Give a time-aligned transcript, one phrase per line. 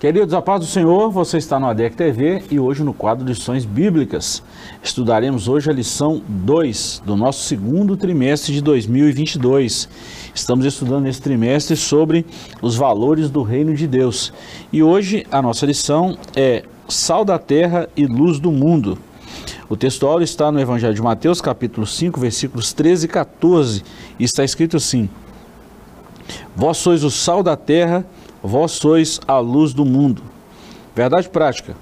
[0.00, 3.66] Queridos, a paz do Senhor, você está no ADEC TV e hoje no quadro Lições
[3.66, 4.42] Bíblicas.
[4.82, 9.90] Estudaremos hoje a lição 2 do nosso segundo trimestre de 2022.
[10.34, 12.24] Estamos estudando esse trimestre sobre
[12.62, 14.32] os valores do reino de Deus.
[14.72, 18.96] E hoje a nossa lição é Sal da Terra e Luz do Mundo.
[19.68, 23.82] O textual está no Evangelho de Mateus, capítulo 5, versículos 13 e 14,
[24.18, 25.10] e está escrito assim:
[26.56, 28.06] Vós sois o sal da terra
[28.42, 30.22] Vós sois a luz do mundo.
[30.94, 31.76] Verdade prática.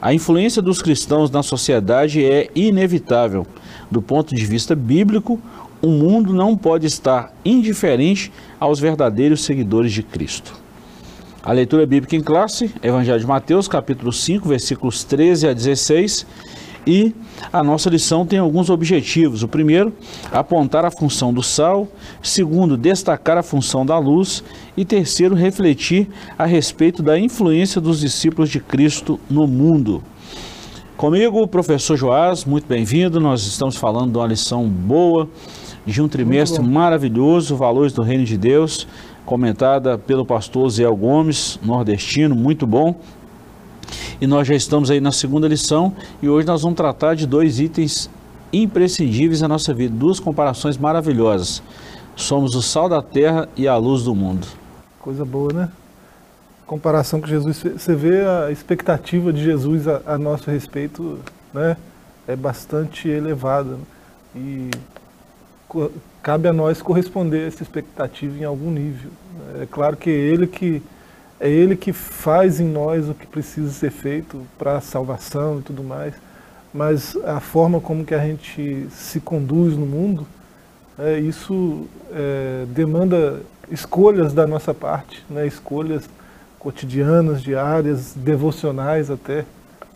[0.00, 3.46] A influência dos cristãos na sociedade é inevitável.
[3.90, 5.40] Do ponto de vista bíblico,
[5.82, 10.54] o mundo não pode estar indiferente aos verdadeiros seguidores de Cristo.
[11.42, 16.26] A leitura bíblica em classe, Evangelho de Mateus, capítulo 5, versículos 13 a 16
[16.86, 17.14] e
[17.52, 19.42] a nossa lição tem alguns objetivos.
[19.42, 19.92] O primeiro,
[20.30, 21.88] apontar a função do sal.
[22.22, 24.44] Segundo, destacar a função da luz.
[24.76, 30.02] E terceiro, refletir a respeito da influência dos discípulos de Cristo no mundo.
[30.96, 33.18] Comigo, o professor Joás, muito bem-vindo.
[33.18, 35.28] Nós estamos falando de uma lição boa,
[35.84, 38.86] de um trimestre maravilhoso, Valores do Reino de Deus,
[39.26, 42.94] comentada pelo pastor Zé Gomes, nordestino, muito bom.
[44.20, 47.58] E nós já estamos aí na segunda lição e hoje nós vamos tratar de dois
[47.58, 48.08] itens
[48.52, 51.62] imprescindíveis na nossa vida, duas comparações maravilhosas.
[52.14, 54.46] Somos o sal da terra e a luz do mundo.
[55.00, 55.68] Coisa boa, né?
[56.66, 61.18] Comparação com Jesus, você vê a expectativa de Jesus a, a nosso respeito,
[61.52, 61.76] né?
[62.26, 63.76] É bastante elevada.
[64.34, 64.70] E
[66.22, 69.10] cabe a nós corresponder a essa expectativa em algum nível.
[69.60, 70.80] É claro que é Ele que
[71.40, 75.62] é Ele que faz em nós o que precisa ser feito para a salvação e
[75.62, 76.14] tudo mais,
[76.72, 80.26] mas a forma como que a gente se conduz no mundo,
[80.98, 86.08] é, isso é, demanda escolhas da nossa parte, né, escolhas
[86.58, 89.44] cotidianas, diárias, devocionais até.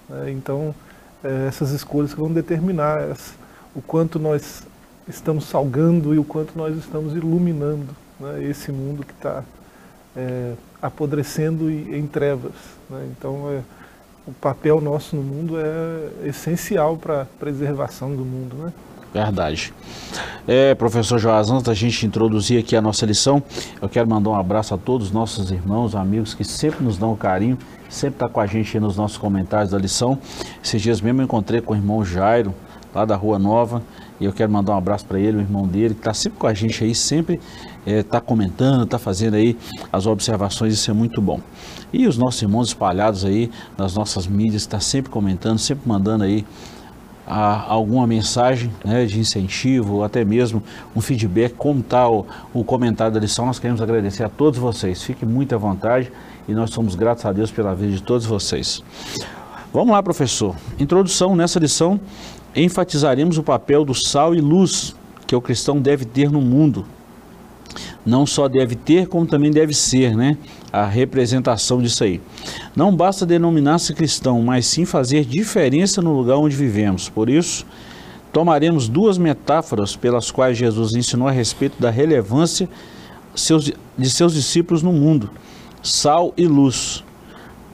[0.08, 0.74] Né, então,
[1.22, 3.16] é, essas escolhas vão determinar
[3.74, 4.62] o quanto nós
[5.08, 7.88] estamos salgando e o quanto nós estamos iluminando
[8.20, 9.42] né, esse mundo que está
[10.16, 12.52] é, apodrecendo em trevas.
[12.88, 13.08] Né?
[13.10, 13.60] Então, é,
[14.26, 18.56] o papel nosso no mundo é essencial para a preservação do mundo.
[18.56, 18.72] Né?
[19.12, 19.72] Verdade.
[20.46, 23.42] É, professor Joás, antes da gente introduzir aqui a nossa lição,
[23.80, 27.16] eu quero mandar um abraço a todos os nossos irmãos, amigos que sempre nos dão
[27.16, 27.56] carinho,
[27.88, 30.18] sempre está com a gente nos nossos comentários da lição.
[30.62, 32.54] Esses dias mesmo eu encontrei com o irmão Jairo,
[32.94, 33.82] lá da Rua Nova,
[34.20, 36.46] e eu quero mandar um abraço para ele, o irmão dele, que está sempre com
[36.46, 37.40] a gente aí, sempre
[37.88, 39.56] está é, tá comentando, está fazendo aí
[39.92, 41.40] as observações, isso é muito bom.
[41.92, 46.44] E os nossos irmãos espalhados aí nas nossas mídias, está sempre comentando, sempre mandando aí
[47.26, 50.62] a, alguma mensagem né, de incentivo, até mesmo
[50.94, 53.46] um feedback, como está o, o comentário da lição.
[53.46, 55.02] Nós queremos agradecer a todos vocês.
[55.02, 56.10] Fiquem muito à vontade
[56.46, 58.82] e nós somos gratos a Deus pela vida de todos vocês.
[59.72, 60.56] Vamos lá, professor.
[60.78, 62.00] Introdução nessa lição
[62.56, 64.94] enfatizaremos o papel do sal e luz
[65.26, 66.86] que o cristão deve ter no mundo.
[68.04, 70.36] Não só deve ter, como também deve ser, né?
[70.72, 72.20] A representação disso aí.
[72.74, 77.08] Não basta denominar-se cristão, mas sim fazer diferença no lugar onde vivemos.
[77.08, 77.66] Por isso,
[78.32, 82.68] tomaremos duas metáforas pelas quais Jesus ensinou a respeito da relevância
[83.96, 85.30] de seus discípulos no mundo:
[85.82, 87.04] sal e luz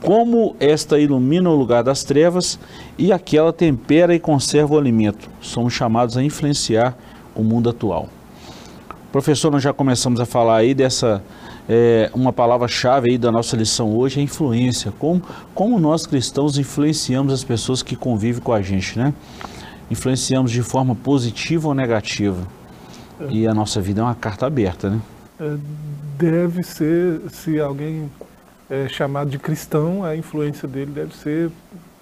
[0.01, 2.59] como esta ilumina o lugar das trevas
[2.95, 5.27] e aquela tempera e conserva o alimento.
[5.41, 6.95] Somos chamados a influenciar
[7.33, 8.07] o mundo atual.
[9.15, 11.23] Professor, nós já começamos a falar aí dessa,
[11.69, 14.91] é, uma palavra-chave aí da nossa lição hoje, é influência.
[14.99, 15.21] Como,
[15.53, 19.13] como nós cristãos influenciamos as pessoas que convivem com a gente, né?
[19.89, 22.45] Influenciamos de forma positiva ou negativa.
[23.29, 24.99] E a nossa vida é uma carta aberta, né?
[25.39, 25.55] É,
[26.17, 28.11] deve ser, se alguém
[28.69, 31.49] é, chamado de cristão, a influência dele deve ser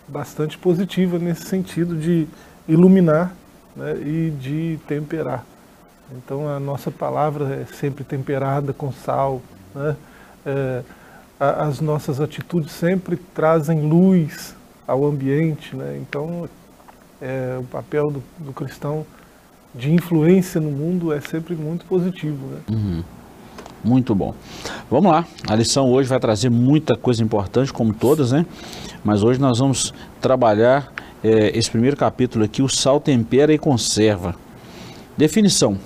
[0.07, 2.27] bastante positiva nesse sentido de
[2.67, 3.35] iluminar
[3.75, 5.45] né, e de temperar.
[6.17, 9.41] Então a nossa palavra é sempre temperada com sal,
[9.73, 9.95] né?
[10.45, 10.81] é,
[11.39, 14.55] as nossas atitudes sempre trazem luz
[14.87, 15.99] ao ambiente, né?
[16.01, 16.47] então
[17.21, 19.05] é, o papel do, do, cristão
[19.73, 22.47] de influência no mundo é sempre muito positivo.
[22.47, 22.59] Né?
[22.69, 23.03] Uhum.
[23.83, 24.33] Muito bom.
[24.89, 28.45] Vamos lá, a lição hoje vai trazer muita coisa importante, como todas, né?
[29.03, 34.35] Mas hoje nós vamos trabalhar é, esse primeiro capítulo aqui, o sal tempera e conserva.
[35.17, 35.77] Definição.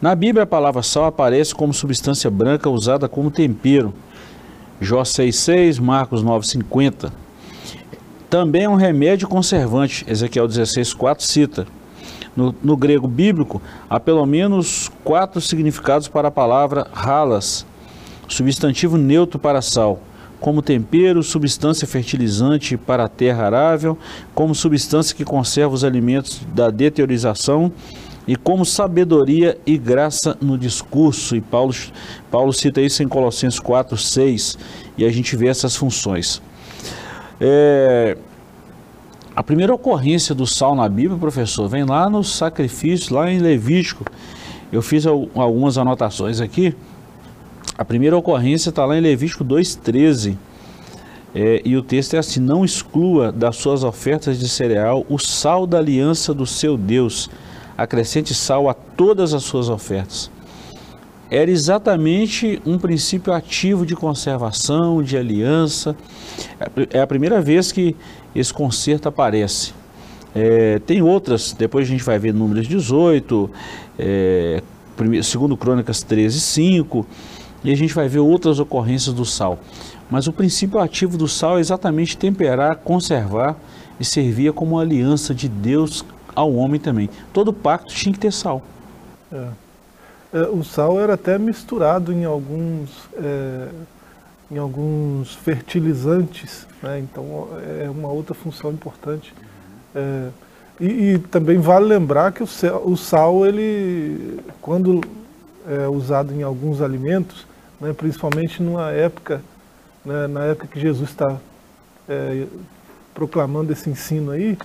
[0.00, 3.92] Na Bíblia a palavra sal aparece como substância branca usada como tempero.
[4.80, 7.12] Jó 6,6, Marcos 9,50.
[8.30, 11.66] Também é um remédio conservante, Ezequiel 16,4 cita.
[12.36, 17.66] No, no, grego bíblico, há pelo menos quatro significados para a palavra halas,
[18.28, 20.00] substantivo neutro para sal.
[20.40, 23.98] como tempero, substância fertilizante para a terra arável,
[24.34, 27.70] como substância que conserva os alimentos da deteriorização
[28.30, 31.34] e como sabedoria e graça no discurso.
[31.34, 31.74] E Paulo,
[32.30, 34.56] Paulo cita isso em Colossenses 4, 6,
[34.96, 36.40] e a gente vê essas funções.
[37.40, 38.16] É,
[39.34, 44.04] a primeira ocorrência do sal na Bíblia, professor, vem lá no sacrifício, lá em Levítico.
[44.70, 46.72] Eu fiz algumas anotações aqui.
[47.76, 50.36] A primeira ocorrência está lá em Levítico 2,13.
[51.34, 55.66] É, e o texto é assim: Não exclua das suas ofertas de cereal o sal
[55.66, 57.28] da aliança do seu Deus
[57.82, 60.30] acrescente sal a todas as suas ofertas.
[61.30, 65.96] Era exatamente um princípio ativo de conservação, de aliança.
[66.90, 67.96] É a primeira vez que
[68.34, 69.72] esse conserto aparece.
[70.34, 73.50] É, tem outras, depois a gente vai ver números 18,
[73.98, 74.62] é,
[75.22, 77.06] segundo Crônicas 13, 5,
[77.64, 79.58] e a gente vai ver outras ocorrências do sal.
[80.10, 83.56] Mas o princípio ativo do sal é exatamente temperar, conservar
[83.98, 86.04] e servir como aliança de Deus
[86.34, 87.08] ao homem também.
[87.32, 88.62] Todo pacto tinha que ter sal.
[89.32, 89.48] É.
[90.32, 93.68] É, o sal era até misturado em alguns, é,
[94.50, 97.00] em alguns fertilizantes, né?
[97.00, 97.48] então
[97.82, 99.34] é uma outra função importante.
[99.94, 100.28] É,
[100.80, 102.48] e, e, também vale lembrar que o,
[102.84, 105.00] o sal, ele, quando
[105.68, 107.44] é usado em alguns alimentos,
[107.80, 109.42] né, principalmente numa época,
[110.04, 111.36] né, na época que Jesus está
[112.08, 112.46] é,
[113.12, 114.56] proclamando esse ensino aí,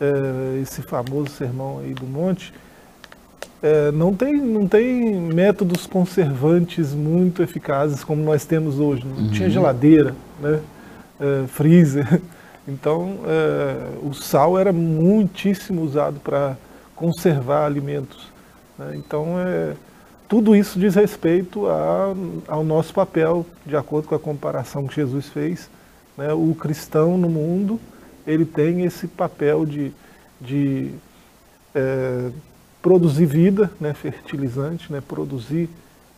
[0.00, 2.52] é, esse famoso sermão aí do monte,
[3.62, 9.04] é, não, tem, não tem métodos conservantes muito eficazes como nós temos hoje.
[9.04, 9.30] Não uhum.
[9.30, 10.60] tinha geladeira, né?
[11.20, 12.20] É, freezer.
[12.68, 13.20] Então,
[14.02, 16.56] o sal era muitíssimo usado para
[16.96, 18.26] conservar alimentos.
[18.76, 18.94] Né?
[18.96, 19.74] Então, é,
[20.28, 22.14] tudo isso diz respeito a,
[22.48, 25.70] ao nosso papel, de acordo com a comparação que Jesus fez.
[26.16, 26.32] Né?
[26.32, 27.78] O cristão no mundo
[28.26, 29.92] ele tem esse papel de,
[30.40, 30.90] de
[31.74, 32.30] é,
[32.82, 35.68] produzir vida, né, fertilizante, né, produzir,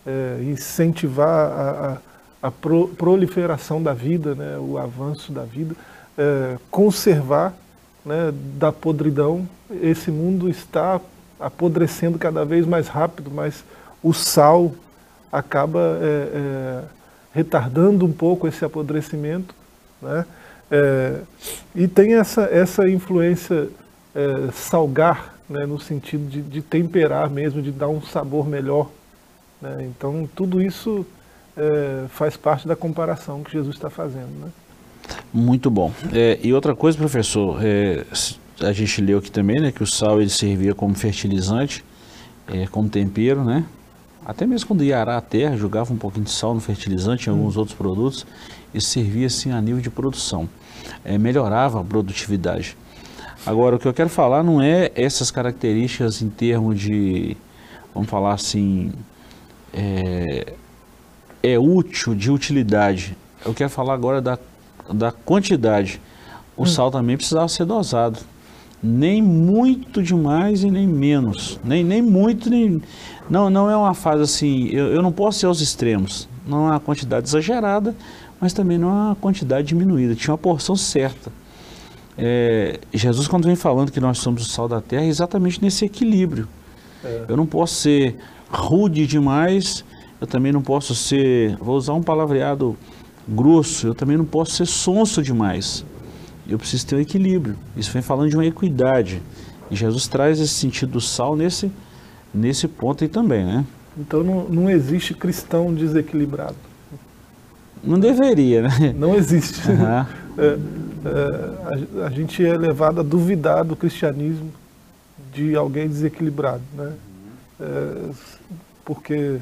[0.07, 2.01] é, incentivar a,
[2.43, 5.75] a, a pro, proliferação da vida, né, o avanço da vida,
[6.17, 7.55] é, conservar
[8.05, 9.49] né, da podridão.
[9.83, 11.01] Esse mundo está
[11.39, 13.65] apodrecendo cada vez mais rápido, mas
[14.03, 14.73] o sal
[15.31, 16.99] acaba é, é
[17.33, 19.55] retardando um pouco esse apodrecimento.
[20.03, 20.25] Né?
[20.71, 21.21] É,
[21.75, 23.69] e tem essa, essa influência
[24.15, 28.91] é, salgar, né, no sentido de, de, temperar mesmo, de dar um sabor melhor.
[29.61, 29.89] Né?
[29.89, 31.07] Então, tudo isso
[31.57, 34.31] é, faz parte da comparação que Jesus está fazendo.
[34.41, 34.51] Né?
[35.33, 35.93] Muito bom.
[36.13, 38.05] É, e outra coisa, professor, é,
[38.61, 41.85] a gente leu aqui também né, que o sal ele servia como fertilizante,
[42.47, 43.65] é, como tempero, né?
[44.25, 47.31] Até mesmo quando ia arar a terra, jogava um pouquinho de sal no fertilizante e
[47.31, 47.61] alguns hum.
[47.61, 48.27] outros produtos,
[48.75, 50.49] e servia assim a nível de produção
[51.05, 52.77] é, melhorava a produtividade.
[53.47, 57.37] Agora, o que eu quero falar não é essas características em termos de,
[57.95, 58.93] vamos falar assim,
[59.73, 60.53] é,
[61.43, 63.17] é útil, de utilidade.
[63.45, 64.39] Eu quero falar agora da,
[64.93, 66.01] da quantidade.
[66.57, 66.67] O hum.
[66.67, 68.19] sal também precisava ser dosado.
[68.83, 71.59] Nem muito demais e nem menos.
[71.65, 72.81] Nem, nem muito, nem.
[73.29, 74.69] Não, não é uma fase assim.
[74.69, 76.29] Eu, eu não posso ser aos extremos.
[76.47, 77.95] Não é uma quantidade exagerada,
[78.41, 81.33] mas também não é uma quantidade diminuída, tinha uma porção certa.
[82.17, 85.85] É, Jesus, quando vem falando que nós somos o sal da terra, é exatamente nesse
[85.85, 86.49] equilíbrio.
[87.05, 87.27] É.
[87.29, 88.17] Eu não posso ser
[88.51, 89.85] rude demais,
[90.21, 92.77] eu também não posso ser, vou usar um palavreado
[93.29, 95.85] grosso, eu também não posso ser sonso demais.
[96.49, 97.57] Eu preciso ter um equilíbrio.
[97.77, 99.23] Isso vem falando de uma equidade.
[99.71, 101.71] E Jesus traz esse sentido do sal nesse,
[102.33, 103.65] nesse ponto aí também, né?
[103.97, 106.57] Então não, não existe cristão desequilibrado.
[107.83, 108.95] Não deveria, né?
[108.97, 109.69] Não existe.
[109.71, 110.07] Uhum.
[110.39, 110.57] É,
[111.05, 114.53] é, a, a, gente é levado a duvidar do cristianismo
[115.33, 116.93] de alguém desequilibrado, né?
[117.61, 118.11] É,
[118.85, 119.39] porque,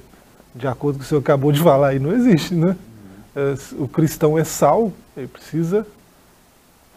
[0.54, 2.74] de acordo com o que o senhor acabou de falar aí, não existe, né?
[3.34, 5.86] É, o cristão é sal, ele precisa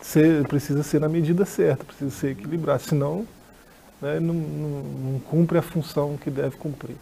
[0.01, 3.27] ser, precisa ser na medida certa, precisa ser equilibrado, senão
[4.01, 6.95] né, não, não, não cumpre a função que deve cumprir.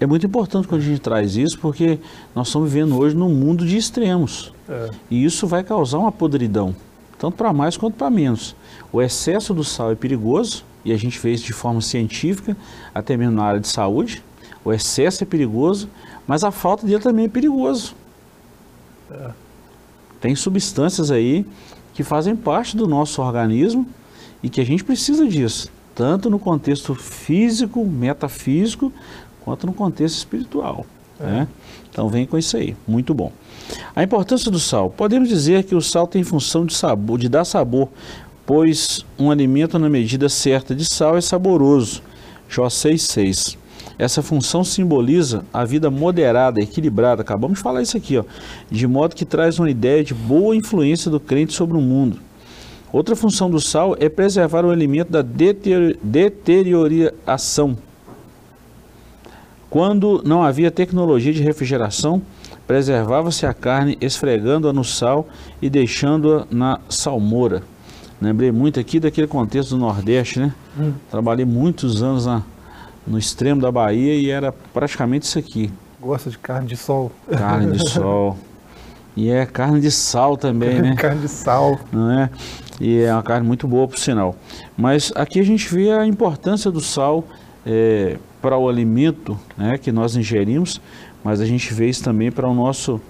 [0.00, 1.98] É muito importante quando a gente traz isso, porque
[2.34, 4.52] nós estamos vivendo hoje num mundo de extremos.
[4.68, 4.90] É.
[5.10, 6.74] E isso vai causar uma podridão,
[7.18, 8.54] tanto para mais quanto para menos.
[8.92, 12.56] O excesso do sal é perigoso, e a gente vê isso de forma científica,
[12.94, 14.22] até mesmo na área de saúde.
[14.64, 15.88] O excesso é perigoso,
[16.26, 17.94] mas a falta dele também é perigoso.
[19.10, 19.30] É.
[20.20, 21.46] Tem substâncias aí
[21.94, 23.86] que fazem parte do nosso organismo
[24.42, 28.92] e que a gente precisa disso, tanto no contexto físico, metafísico,
[29.44, 30.86] quanto no contexto espiritual.
[31.18, 31.24] É.
[31.24, 31.48] Né?
[31.90, 33.32] Então vem com isso aí, muito bom.
[33.94, 34.90] A importância do sal.
[34.90, 37.88] Podemos dizer que o sal tem função de sabor, de dar sabor,
[38.46, 42.02] pois um alimento na medida certa de sal é saboroso.
[42.48, 43.56] Jó 6,6.
[43.98, 47.22] Essa função simboliza a vida moderada, equilibrada.
[47.22, 48.24] Acabamos de falar isso aqui, ó,
[48.70, 52.18] de modo que traz uma ideia de boa influência do crente sobre o mundo.
[52.92, 57.76] Outra função do sal é preservar o alimento da deterioração.
[59.70, 62.20] Quando não havia tecnologia de refrigeração,
[62.66, 65.28] preservava-se a carne esfregando-a no sal
[65.62, 67.62] e deixando-a na salmoura.
[68.20, 70.52] Lembrei muito aqui daquele contexto do Nordeste, né?
[70.78, 70.92] Hum.
[71.08, 72.42] Trabalhei muitos anos na,
[73.06, 75.72] no extremo da Bahia e era praticamente isso aqui.
[76.00, 77.12] Gosta de carne de sol.
[77.30, 78.36] Carne de sol.
[79.16, 80.94] E é carne de sal também, né?
[80.96, 81.78] carne de sal.
[81.92, 82.30] Não é?
[82.80, 84.34] E é uma carne muito boa, por sinal.
[84.76, 87.24] Mas aqui a gente vê a importância do sal
[87.64, 90.80] é, para o alimento né, que nós ingerimos,
[91.22, 93.00] mas a gente vê isso também para o nosso,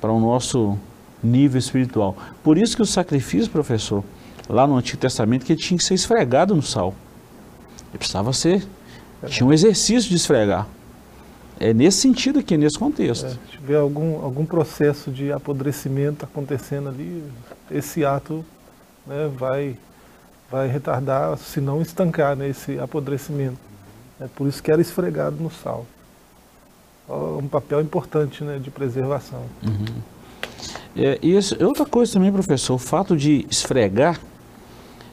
[0.00, 0.78] para o nosso
[1.22, 2.16] nível espiritual.
[2.42, 4.02] Por isso que o sacrifício, professor,
[4.48, 6.94] lá no Antigo Testamento, que tinha que ser esfregado no sal.
[7.90, 8.66] Ele precisava ser
[9.28, 10.66] tinha um exercício de esfregar.
[11.58, 13.26] É nesse sentido aqui, nesse contexto.
[13.26, 17.22] É, se tiver algum, algum processo de apodrecimento acontecendo ali,
[17.70, 18.42] esse ato
[19.06, 19.76] né, vai,
[20.50, 23.58] vai retardar, se não estancar né, esse apodrecimento.
[24.20, 25.86] É por isso que era esfregado no sal.
[27.08, 29.42] Um papel importante né, de preservação.
[29.62, 30.02] Uhum.
[30.96, 31.34] É, e
[31.64, 34.20] outra coisa também, professor, o fato de esfregar,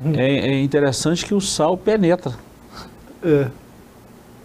[0.03, 0.13] hum.
[0.15, 2.33] é, é interessante que o sal penetra.
[3.23, 3.49] É.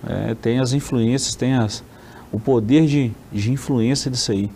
[0.06, 1.84] É, tem as influências, tem as,
[2.30, 4.50] o poder de, de influência disso aí.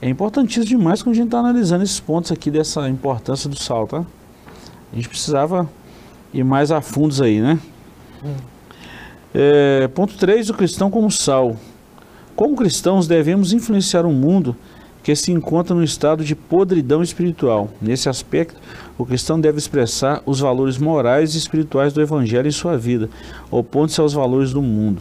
[0.00, 3.86] É importantíssimo demais quando a gente está analisando esses pontos aqui dessa importância do sal,
[3.86, 4.04] tá?
[4.92, 5.68] A gente precisava
[6.32, 7.58] ir mais a fundos aí, né?
[8.24, 8.34] Hum.
[9.34, 11.56] É, ponto 3, o cristão como sal.
[12.34, 14.56] Como cristãos devemos influenciar o mundo
[15.02, 17.70] que se encontra no estado de podridão espiritual.
[17.80, 18.60] Nesse aspecto,
[18.96, 23.08] o cristão deve expressar os valores morais e espirituais do Evangelho em sua vida,
[23.50, 25.00] opondo-se aos valores do mundo.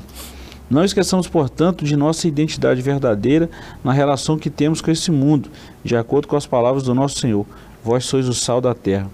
[0.70, 3.50] Não esqueçamos, portanto, de nossa identidade verdadeira
[3.84, 5.50] na relação que temos com esse mundo,
[5.84, 7.46] de acordo com as palavras do nosso Senhor.
[7.84, 9.10] Vós sois o sal da terra.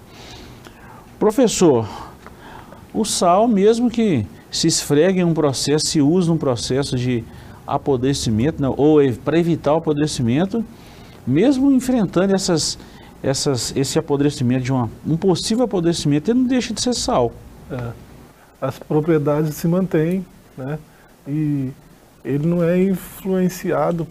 [1.18, 1.88] Professor,
[2.92, 7.24] o sal, mesmo que se esfregue em um processo, se usa um processo de
[7.66, 10.64] apodrecimento, não, ou para evitar o apodrecimento,
[11.26, 12.78] mesmo enfrentando essas,
[13.20, 17.32] essas, esse apodrecimento de uma, um possível apodrecimento, ele não deixa de ser sal.
[17.68, 17.90] É.
[18.60, 20.24] As propriedades se mantêm,
[20.56, 20.78] né?
[21.26, 21.70] E
[22.24, 24.06] ele não é influenciado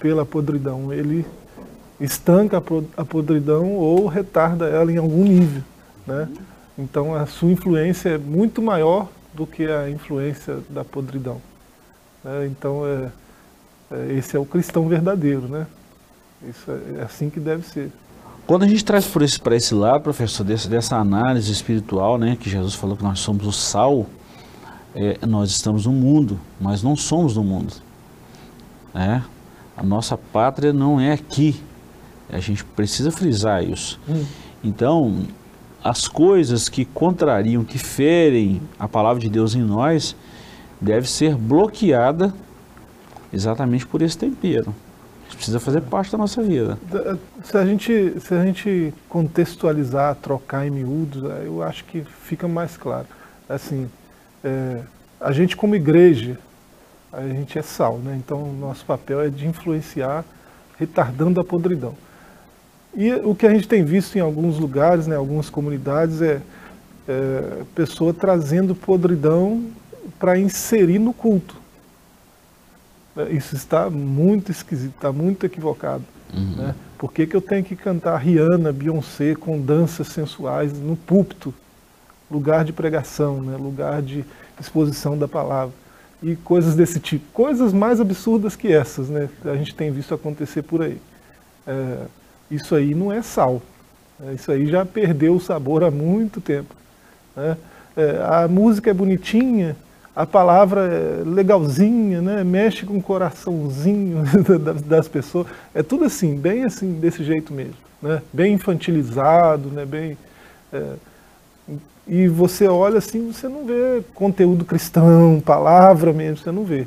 [0.00, 1.24] pela podridão, ele
[2.00, 2.60] estanca
[2.96, 5.62] a podridão ou retarda ela em algum nível,
[6.04, 6.28] né?
[6.76, 11.40] Então a sua influência é muito maior do que a influência da podridão.
[12.24, 12.46] Né?
[12.46, 13.10] Então é,
[13.90, 15.66] é, esse é o cristão verdadeiro, né?
[16.48, 17.92] Isso é, é assim que deve ser.
[18.46, 22.48] Quando a gente traz para esse, esse lado, professor, desse, dessa análise espiritual, né, que
[22.48, 24.06] Jesus falou que nós somos o sal,
[24.94, 27.74] é, nós estamos no mundo, mas não somos do mundo.
[28.94, 29.24] Né?
[29.76, 31.60] A nossa pátria não é aqui.
[32.30, 34.00] A gente precisa frisar isso.
[34.08, 34.24] Hum.
[34.62, 35.26] Então,
[35.88, 40.16] as coisas que contrariam, que ferem a palavra de Deus em nós,
[40.80, 42.34] deve ser bloqueada
[43.32, 44.74] exatamente por esse tempero
[45.36, 46.78] precisa fazer parte da nossa vida.
[47.44, 52.48] Se a gente, se a gente contextualizar, trocar em miúdos, é, eu acho que fica
[52.48, 53.06] mais claro.
[53.48, 53.88] Assim,
[54.42, 54.80] é,
[55.20, 56.38] a gente como igreja,
[57.12, 58.16] a gente é sal, né?
[58.16, 60.24] então nosso papel é de influenciar,
[60.78, 61.94] retardando a podridão.
[62.96, 66.40] E o que a gente tem visto em alguns lugares, né, algumas comunidades, é,
[67.06, 69.64] é pessoa trazendo podridão
[70.18, 71.54] para inserir no culto.
[73.30, 76.04] Isso está muito esquisito, está muito equivocado.
[76.34, 76.56] Uhum.
[76.56, 76.74] Né?
[76.98, 81.52] Por que, que eu tenho que cantar Rihanna, Beyoncé com danças sensuais no púlpito?
[82.30, 83.56] Lugar de pregação, né?
[83.56, 84.24] lugar de
[84.58, 85.74] exposição da palavra.
[86.22, 87.24] E coisas desse tipo.
[87.32, 89.28] Coisas mais absurdas que essas, né?
[89.44, 90.98] A gente tem visto acontecer por aí.
[91.66, 91.98] É,
[92.50, 93.60] isso aí não é sal.
[94.24, 96.74] É, isso aí já perdeu o sabor há muito tempo.
[97.36, 97.56] Né?
[97.96, 99.76] É, a música é bonitinha,
[100.14, 102.42] a palavra é legalzinha, né?
[102.42, 104.24] mexe com o coraçãozinho
[104.86, 105.46] das pessoas.
[105.74, 107.74] É tudo assim, bem assim, desse jeito mesmo.
[108.00, 108.22] Né?
[108.32, 109.84] Bem infantilizado, né?
[109.84, 110.16] bem...
[110.72, 110.92] É...
[112.08, 116.86] E você olha assim, você não vê conteúdo cristão, palavra mesmo, você não vê.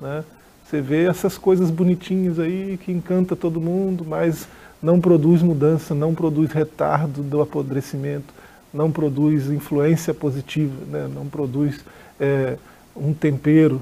[0.00, 0.24] Né?
[0.64, 4.48] Você vê essas coisas bonitinhas aí que encanta todo mundo, mas
[4.84, 8.34] não produz mudança, não produz retardo do apodrecimento,
[8.72, 11.08] não produz influência positiva, né?
[11.12, 11.80] não produz
[12.20, 12.58] é,
[12.94, 13.80] um tempero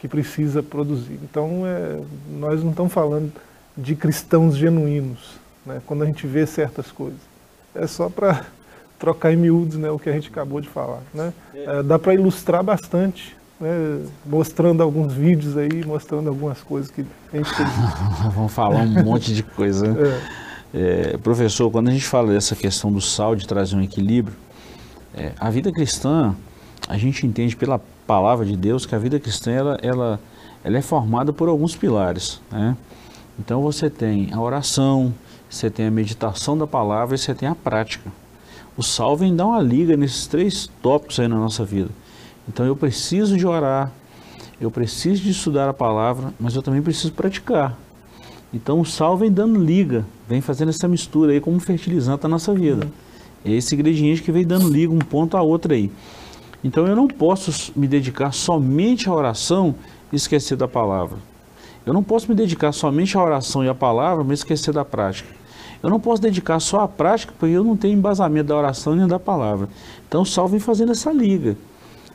[0.00, 1.16] que precisa produzir.
[1.22, 2.00] Então, é,
[2.40, 3.32] nós não estamos falando
[3.76, 7.20] de cristãos genuínos, né, quando a gente vê certas coisas.
[7.72, 8.44] É só para
[8.98, 11.02] trocar em miúdos né, o que a gente acabou de falar.
[11.14, 11.32] Né?
[11.54, 17.36] É, dá para ilustrar bastante, né, mostrando alguns vídeos aí, mostrando algumas coisas que a
[17.36, 17.66] gente tem.
[18.34, 19.86] Vamos falar um monte de coisa.
[19.86, 20.08] Né?
[20.08, 20.42] É.
[20.74, 24.34] É, professor, quando a gente fala dessa questão do sal, de trazer um equilíbrio,
[25.14, 26.34] é, a vida cristã,
[26.88, 30.20] a gente entende pela palavra de Deus que a vida cristã ela, ela,
[30.64, 32.40] ela é formada por alguns pilares.
[32.50, 32.76] Né?
[33.38, 35.14] Então você tem a oração,
[35.48, 38.10] você tem a meditação da palavra e você tem a prática.
[38.76, 41.90] O sal vem dar uma liga nesses três tópicos aí na nossa vida.
[42.48, 43.92] Então eu preciso de orar,
[44.60, 47.76] eu preciso de estudar a palavra, mas eu também preciso praticar.
[48.52, 52.52] Então o sal vem dando liga, vem fazendo essa mistura aí como fertilizante da nossa
[52.52, 52.86] vida.
[53.44, 55.90] É esse ingrediente que vem dando liga um ponto a outro aí.
[56.62, 59.74] Então eu não posso me dedicar somente à oração
[60.12, 61.18] e esquecer da palavra.
[61.84, 65.28] Eu não posso me dedicar somente à oração e à palavra, mas esquecer da prática.
[65.82, 69.08] Eu não posso dedicar só à prática, porque eu não tenho embasamento da oração nem
[69.08, 69.68] da palavra.
[70.06, 71.56] Então o sal vem fazendo essa liga.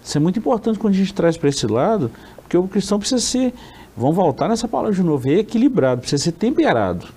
[0.08, 3.22] Isso é muito importante quando a gente traz para esse lado, porque o cristão precisa
[3.22, 3.54] ser
[3.98, 7.08] Vamos voltar nessa palavra de novo, equilibrado, precisa ser temperado.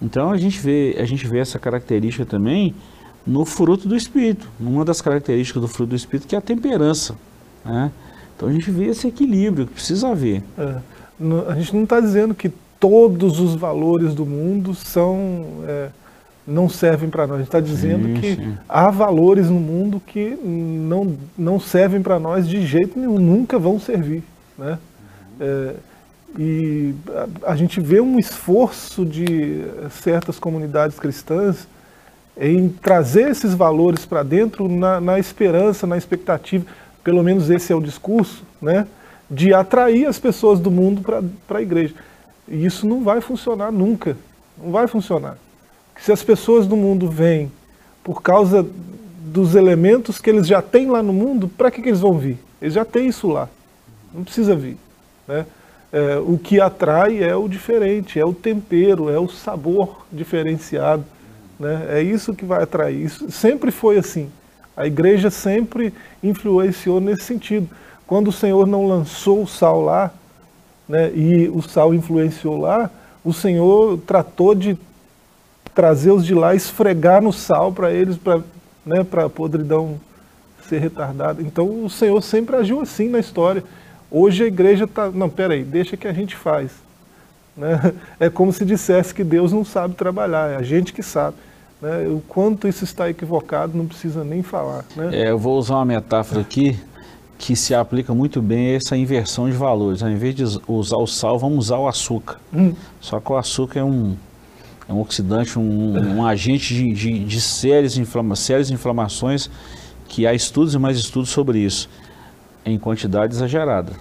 [0.00, 2.72] Então a gente vê, a gente vê essa característica também
[3.26, 7.16] no fruto do Espírito, uma das características do fruto do Espírito que é a temperança.
[7.64, 7.90] Né?
[8.36, 10.44] Então a gente vê esse equilíbrio que precisa haver.
[10.56, 10.76] É,
[11.48, 15.90] a gente não está dizendo que todos os valores do mundo são é,
[16.48, 17.36] não servem para nós.
[17.36, 18.58] A gente está dizendo sim, que sim.
[18.68, 23.78] há valores no mundo que não, não servem para nós de jeito nenhum, nunca vão
[23.78, 24.24] servir.
[24.56, 24.78] Né?
[25.38, 25.74] É,
[26.38, 26.94] e
[27.44, 31.68] a, a, gente vê um esforço de certas comunidades cristãs
[32.36, 36.64] em trazer esses valores para dentro na, na, esperança, na expectativa,
[37.04, 38.86] pelo menos esse é o discurso, né,
[39.30, 41.94] de atrair as pessoas do mundo para a igreja.
[42.46, 44.16] E isso não vai funcionar nunca,
[44.56, 45.36] não vai funcionar.
[46.00, 47.50] Se as pessoas do mundo vêm
[48.02, 48.66] por causa
[49.20, 52.38] dos elementos que eles já têm lá no mundo, para que, que eles vão vir?
[52.60, 53.48] Eles já têm isso lá,
[54.12, 54.76] não precisa vir.
[55.26, 55.44] Né?
[55.92, 61.04] É, o que atrai é o diferente, é o tempero, é o sabor diferenciado.
[61.58, 61.86] Né?
[61.90, 63.04] É isso que vai atrair.
[63.04, 64.30] Isso sempre foi assim.
[64.76, 67.68] A igreja sempre influenciou nesse sentido.
[68.06, 70.12] Quando o Senhor não lançou o sal lá,
[70.88, 72.90] né, e o sal influenciou lá,
[73.24, 74.78] o Senhor tratou de
[75.78, 78.40] trazer os de lá, esfregar no sal para eles, para
[78.84, 80.00] né, a podridão
[80.68, 81.40] ser retardada.
[81.40, 83.62] Então o Senhor sempre agiu assim na história.
[84.10, 86.72] Hoje a igreja está, não, peraí, deixa que a gente faz.
[87.56, 87.94] Né?
[88.18, 91.36] É como se dissesse que Deus não sabe trabalhar, é a gente que sabe.
[91.80, 92.08] Né?
[92.08, 94.84] O quanto isso está equivocado não precisa nem falar.
[94.96, 95.10] Né?
[95.12, 96.76] É, eu vou usar uma metáfora aqui
[97.38, 100.02] que se aplica muito bem a essa inversão de valores.
[100.02, 102.40] Ao invés de usar o sal, vamos usar o açúcar.
[102.52, 102.74] Hum.
[103.00, 104.16] Só que o açúcar é um,
[104.88, 109.50] é um oxidante, um, um agente de, de, de sérias, inflama, sérias inflamações,
[110.08, 111.88] que há estudos e mais estudos sobre isso
[112.64, 113.92] em quantidade exagerada,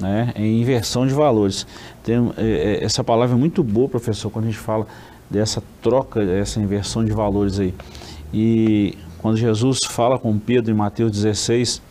[0.00, 0.32] né?
[0.36, 1.66] em inversão de valores.
[2.02, 4.86] Tem, é, é, essa palavra é muito boa, professor, quando a gente fala
[5.28, 7.74] dessa troca, essa inversão de valores aí.
[8.32, 11.82] E quando Jesus fala com Pedro em Mateus 16,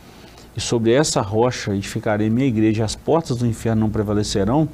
[0.56, 4.68] e sobre essa rocha edificarei minha igreja, as portas do inferno não prevalecerão,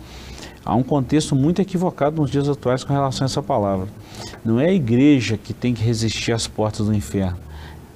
[0.68, 3.88] há um contexto muito equivocado nos dias atuais com relação a essa palavra.
[4.44, 7.38] Não é a igreja que tem que resistir às portas do inferno.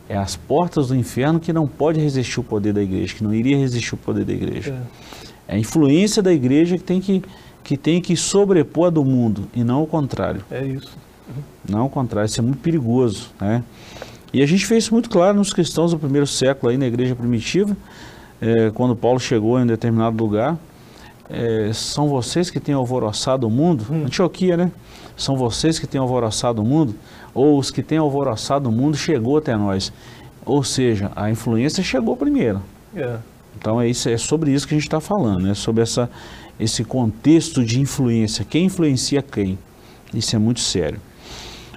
[0.07, 3.33] É as portas do inferno que não pode resistir o poder da igreja, que não
[3.33, 4.81] iria resistir o poder da igreja.
[5.47, 7.21] É, é a influência da igreja que tem que,
[7.61, 10.41] que tem que sobrepor a do mundo e não o contrário.
[10.49, 10.97] É isso.
[11.69, 13.63] Não o contrário, isso é muito perigoso, né?
[14.33, 17.15] E a gente fez isso muito claro nos cristãos do primeiro século aí na igreja
[17.15, 17.75] primitiva,
[18.41, 20.57] é, quando Paulo chegou em um determinado lugar,
[21.31, 24.05] é, são vocês que têm alvoroçado o mundo, hum.
[24.05, 24.71] Antioquia, né?
[25.15, 26.95] São vocês que têm alvoroçado o mundo
[27.33, 29.93] ou os que têm alvoroçado o mundo chegou até nós.
[30.45, 32.61] Ou seja, a influência chegou primeiro.
[32.95, 33.17] É.
[33.57, 36.09] Então é, isso, é sobre isso que a gente está falando, é sobre essa,
[36.59, 38.43] esse contexto de influência.
[38.43, 39.57] Quem influencia quem?
[40.13, 40.99] Isso é muito sério.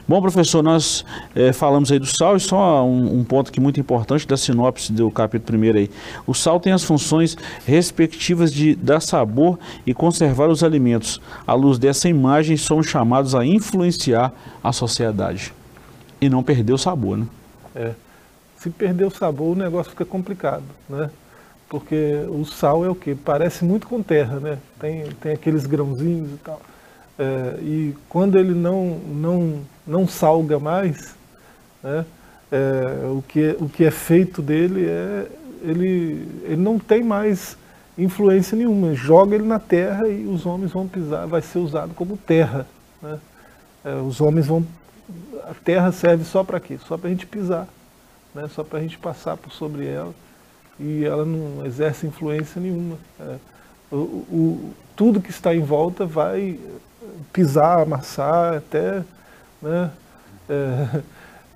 [0.07, 1.03] Bom, professor, nós
[1.35, 4.93] é, falamos aí do sal e só um, um, ponto que muito importante da sinopse
[4.93, 5.91] do capítulo 1 aí.
[6.27, 11.23] O sal tem as funções respectivas de dar sabor e conservar os alimentos.
[11.47, 14.31] À luz dessa imagem, somos chamados a influenciar
[14.63, 15.55] a sociedade
[16.21, 17.27] e não perder o sabor, né?
[17.75, 17.93] É.
[18.59, 21.09] Se perder o sabor, o negócio fica complicado, né?
[21.67, 23.15] Porque o sal é o que?
[23.15, 24.59] Parece muito com terra, né?
[24.79, 26.61] Tem, tem aqueles grãozinhos e tal.
[27.19, 31.15] É, e quando ele não, não, não salga mais,
[31.83, 32.05] né,
[32.51, 35.27] é, o, que, o que é feito dele é
[35.65, 37.57] ele, ele não tem mais
[37.97, 38.95] influência nenhuma.
[38.95, 42.67] Joga ele na terra e os homens vão pisar, vai ser usado como terra.
[43.01, 43.19] Né?
[43.85, 44.65] É, os homens vão.
[45.45, 46.79] A terra serve só para quê?
[46.87, 47.67] Só para a gente pisar,
[48.35, 48.49] né?
[48.49, 50.15] só para a gente passar por sobre ela
[50.79, 52.97] e ela não exerce influência nenhuma.
[53.21, 53.37] É,
[53.93, 56.59] o, o, tudo que está em volta vai
[57.35, 59.03] pisar, amassar, até.
[59.61, 59.91] Né?
[60.49, 61.03] É,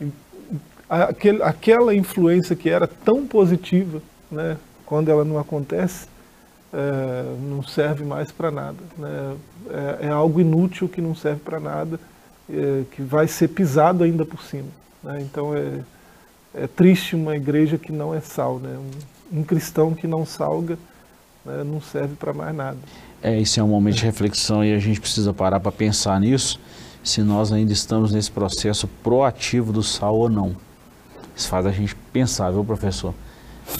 [0.90, 6.06] aquele, aquela influência que era tão positiva, né, quando ela não acontece,
[6.72, 8.78] é, não serve mais para nada.
[8.98, 9.36] Né?
[9.70, 12.00] É, é, algo inútil que não serve para nada,
[12.50, 14.68] é, que vai ser pisado ainda por cima.
[15.02, 15.20] Né?
[15.22, 15.80] Então é,
[16.54, 18.76] é triste uma igreja que não é sal, né?
[19.32, 20.76] um, um cristão que não salga
[21.48, 22.78] né, não serve para mais nada.
[23.22, 26.60] É, esse é um momento de reflexão e a gente precisa parar para pensar nisso,
[27.02, 30.54] se nós ainda estamos nesse processo proativo do sal ou não.
[31.34, 33.14] Isso faz a gente pensar, viu, professor?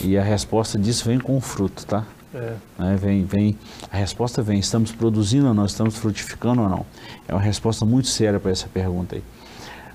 [0.03, 2.05] E a resposta disso vem com o fruto, tá?
[2.35, 2.55] É.
[2.79, 2.96] Né?
[3.01, 3.59] Vem, vem,
[3.90, 6.87] a resposta vem, estamos produzindo ou não, estamos frutificando ou não?
[7.27, 9.22] É uma resposta muito séria para essa pergunta aí.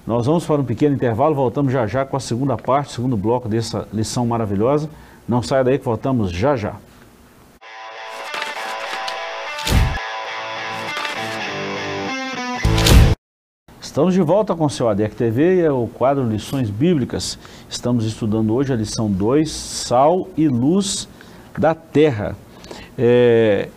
[0.06, 3.47] Nós vamos para um pequeno intervalo, voltamos já já com a segunda parte, segundo bloco
[3.47, 4.89] dessa lição maravilhosa.
[5.27, 6.75] Não saia daí que voltamos já já.
[13.93, 17.38] Estamos de volta com o seu ADEC TV e é o quadro Lições Bíblicas.
[17.69, 21.08] Estamos estudando hoje a lição 2, Sal e Luz
[21.56, 22.36] da Terra.
[22.97, 23.69] É,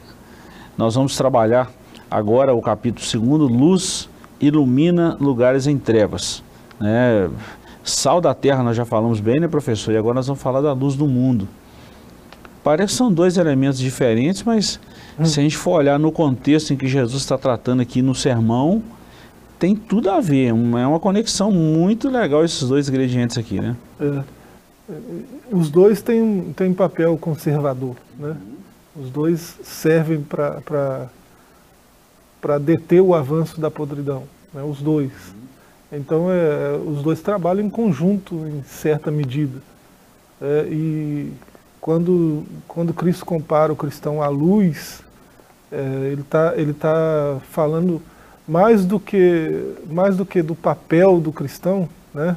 [0.75, 1.71] nós vamos trabalhar
[2.11, 4.09] agora o capítulo 2, Luz
[4.41, 6.43] ilumina lugares em trevas.
[6.81, 7.29] Né?
[7.85, 9.93] Sal da terra nós já falamos bem, né, professor?
[9.93, 11.47] E agora nós vamos falar da luz do mundo.
[12.65, 14.81] Parece que são dois elementos diferentes, mas
[15.19, 15.27] hum.
[15.27, 18.83] se a gente for olhar no contexto em que Jesus está tratando aqui no sermão,
[19.59, 20.49] tem tudo a ver.
[20.49, 23.77] É uma conexão muito legal esses dois ingredientes aqui, né?
[24.01, 24.23] É.
[25.51, 28.37] Os dois têm, têm papel conservador, né?
[28.95, 31.09] Os dois servem para
[32.61, 34.63] deter o avanço da podridão, né?
[34.63, 35.13] os dois.
[35.93, 39.61] Então, é, os dois trabalham em conjunto, em certa medida.
[40.41, 41.33] É, e
[41.81, 45.03] quando, quando Cristo compara o cristão à luz,
[45.71, 48.01] é, ele está ele tá falando
[48.47, 52.37] mais do que mais do que do papel do cristão, né?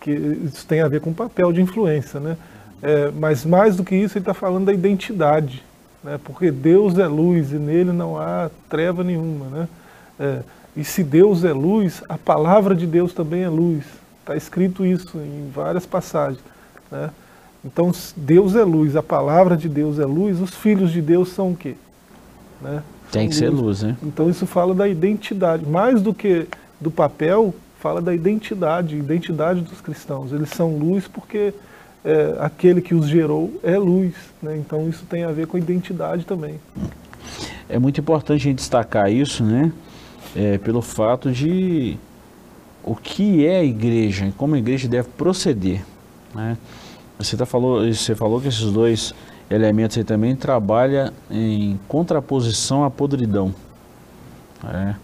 [0.00, 2.36] Que isso tem a ver com o papel de influência, né?
[2.82, 5.62] É, mas mais do que isso ele está falando da identidade,
[6.02, 6.18] né?
[6.24, 9.68] Porque Deus é luz e nele não há treva nenhuma, né?
[10.18, 10.40] É,
[10.76, 13.84] e se Deus é luz, a palavra de Deus também é luz.
[14.20, 16.40] Está escrito isso em várias passagens,
[16.90, 17.10] né?
[17.64, 20.40] Então Deus é luz, a palavra de Deus é luz.
[20.40, 21.74] Os filhos de Deus são o quê?
[22.60, 22.82] Né?
[23.10, 23.96] Tem que ser luz, né?
[24.02, 26.46] Então isso fala da identidade, mais do que
[26.80, 30.32] do papel, fala da identidade, identidade dos cristãos.
[30.32, 31.52] Eles são luz porque
[32.04, 34.56] é, aquele que os gerou é luz, né?
[34.56, 36.60] Então isso tem a ver com a identidade também.
[37.68, 39.72] É muito importante a gente destacar isso, né?
[40.34, 41.96] É, pelo fato de
[42.84, 45.82] o que é a igreja e como a igreja deve proceder,
[46.34, 46.56] né?
[47.18, 49.14] Você, tá falou, você falou que esses dois
[49.50, 53.52] elementos aí também trabalha em contraposição à podridão.
[54.64, 54.94] É.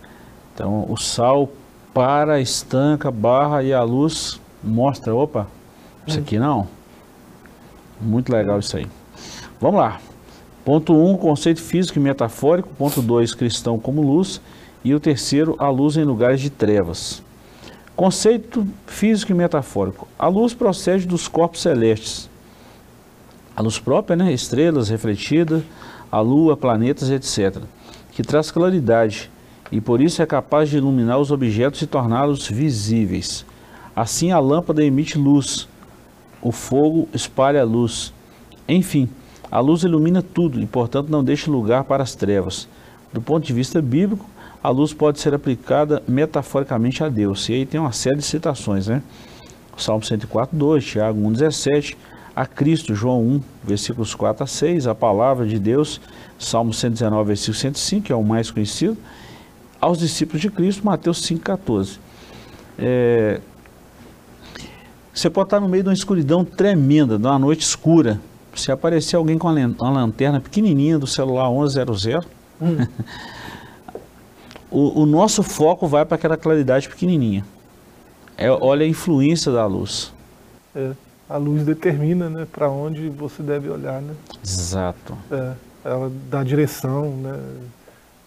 [0.55, 1.51] Então o sal
[1.93, 5.47] para, estanca, barra e a luz mostra, opa,
[6.07, 6.69] isso aqui não.
[8.01, 8.87] Muito legal isso aí.
[9.61, 10.01] Vamos lá.
[10.65, 12.69] Ponto 1, um, conceito físico e metafórico.
[12.77, 14.41] Ponto 2, cristão como luz.
[14.85, 17.23] E o terceiro, a luz em lugares de trevas.
[17.95, 20.07] Conceito físico e metafórico.
[20.19, 22.29] A luz procede dos corpos celestes
[23.57, 24.33] a luz própria, né?
[24.33, 25.63] estrelas refletidas,
[26.13, 27.63] a lua, planetas, etc.,
[28.13, 29.31] que traz claridade
[29.71, 33.45] e por isso é capaz de iluminar os objetos e torná-los visíveis.
[33.95, 35.69] Assim a lâmpada emite luz,
[36.41, 38.13] o fogo espalha luz.
[38.69, 39.09] Enfim,
[39.51, 42.69] a luz ilumina tudo e, portanto, não deixa lugar para as trevas.
[43.13, 44.29] Do ponto de vista bíblico,
[44.63, 47.49] a luz pode ser aplicada metaforicamente a Deus.
[47.49, 49.03] E aí tem uma série de citações, né?
[49.77, 51.97] Salmo 104, 2, Tiago 1, 17,
[52.37, 55.99] a Cristo, João 1, versículos 4 a 6, a palavra de Deus,
[56.39, 58.95] Salmo 119, versículo 105, que é o mais conhecido,
[59.81, 61.99] aos discípulos de Cristo, Mateus 5, 14.
[62.79, 63.41] É,
[65.15, 68.21] você pode estar no meio de uma escuridão tremenda, de uma noite escura.
[68.55, 72.21] Se aparecer alguém com uma lanterna pequenininha do celular 1100,
[72.61, 72.87] hum.
[74.71, 77.47] o, o, nosso foco vai para aquela claridade pequenininha.
[78.37, 80.13] É, olha a influência da luz.
[80.75, 80.93] É
[81.29, 84.01] a luz determina né, para onde você deve olhar.
[84.01, 84.15] Né?
[84.43, 85.17] Exato.
[85.31, 85.53] É,
[85.85, 87.41] ela dá direção né,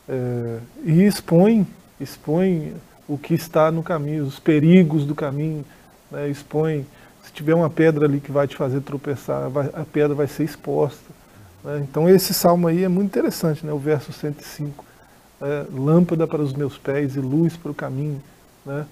[0.07, 1.65] é, e expõe,
[1.99, 2.75] expõe
[3.07, 5.65] o que está no caminho, os perigos do caminho,
[6.11, 6.85] né, expõe.
[7.23, 10.43] Se tiver uma pedra ali que vai te fazer tropeçar, vai, a pedra vai ser
[10.43, 11.09] exposta.
[11.63, 11.85] Né?
[11.89, 13.71] Então esse salmo aí é muito interessante, né?
[13.71, 14.85] o verso 105.
[15.41, 18.21] É, lâmpada para os meus pés e luz para o caminho.
[18.65, 18.85] Né?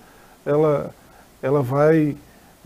[0.46, 0.92] Ela,
[1.42, 2.16] ela vai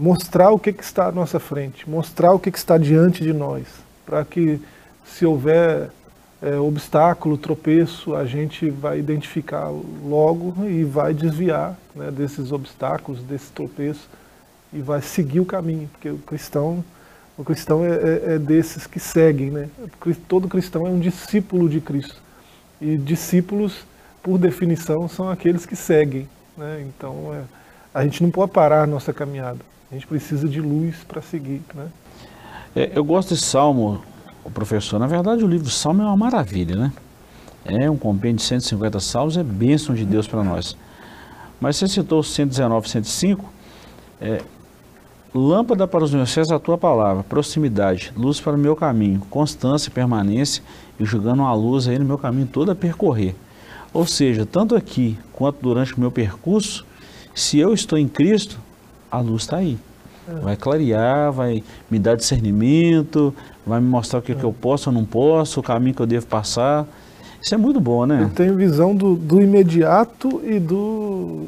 [0.02, 3.32] mostrar o que, que está à nossa frente, mostrar o que, que está diante de
[3.32, 3.68] nós,
[4.04, 4.60] para que
[5.06, 5.92] se houver
[6.42, 9.70] é, obstáculo, tropeço, a gente vai identificar
[10.04, 14.10] logo e vai desviar né, desses obstáculos, desse tropeço
[14.74, 16.84] e vai seguir o caminho, porque o cristão,
[17.38, 19.70] o cristão é, é, é desses que seguem, né?
[20.28, 22.20] Todo cristão é um discípulo de Cristo
[22.82, 23.86] e discípulos,
[24.24, 26.84] por definição, são aqueles que seguem, né?
[26.88, 27.44] Então é,
[27.94, 29.60] a gente não pode parar a nossa caminhada,
[29.92, 31.88] a gente precisa de luz para seguir, né?
[32.76, 34.02] É, eu gosto desse salmo
[34.54, 35.00] professor.
[35.00, 36.94] Na verdade, o livro Salmo é uma maravilha, né?
[37.66, 40.76] É um compêndio de 150 salmos, é bênção de Deus para nós.
[41.60, 43.46] Mas você citou 119, 105,
[44.20, 44.42] é,
[45.34, 49.92] lâmpada para os meus pés a tua palavra, proximidade, luz para o meu caminho, constância
[49.92, 50.64] permanência,
[51.00, 53.36] e jogando uma luz aí no meu caminho todo a percorrer.
[53.94, 56.86] Ou seja, tanto aqui quanto durante o meu percurso,
[57.34, 58.60] se eu estou em Cristo,
[59.10, 59.78] a luz está aí.
[60.42, 63.34] Vai clarear, vai me dar discernimento,
[63.66, 64.36] vai me mostrar o que, é.
[64.36, 66.88] que eu posso ou não posso, o caminho que eu devo passar.
[67.42, 68.22] Isso é muito bom, né?
[68.22, 71.48] Eu tenho visão do, do imediato e do,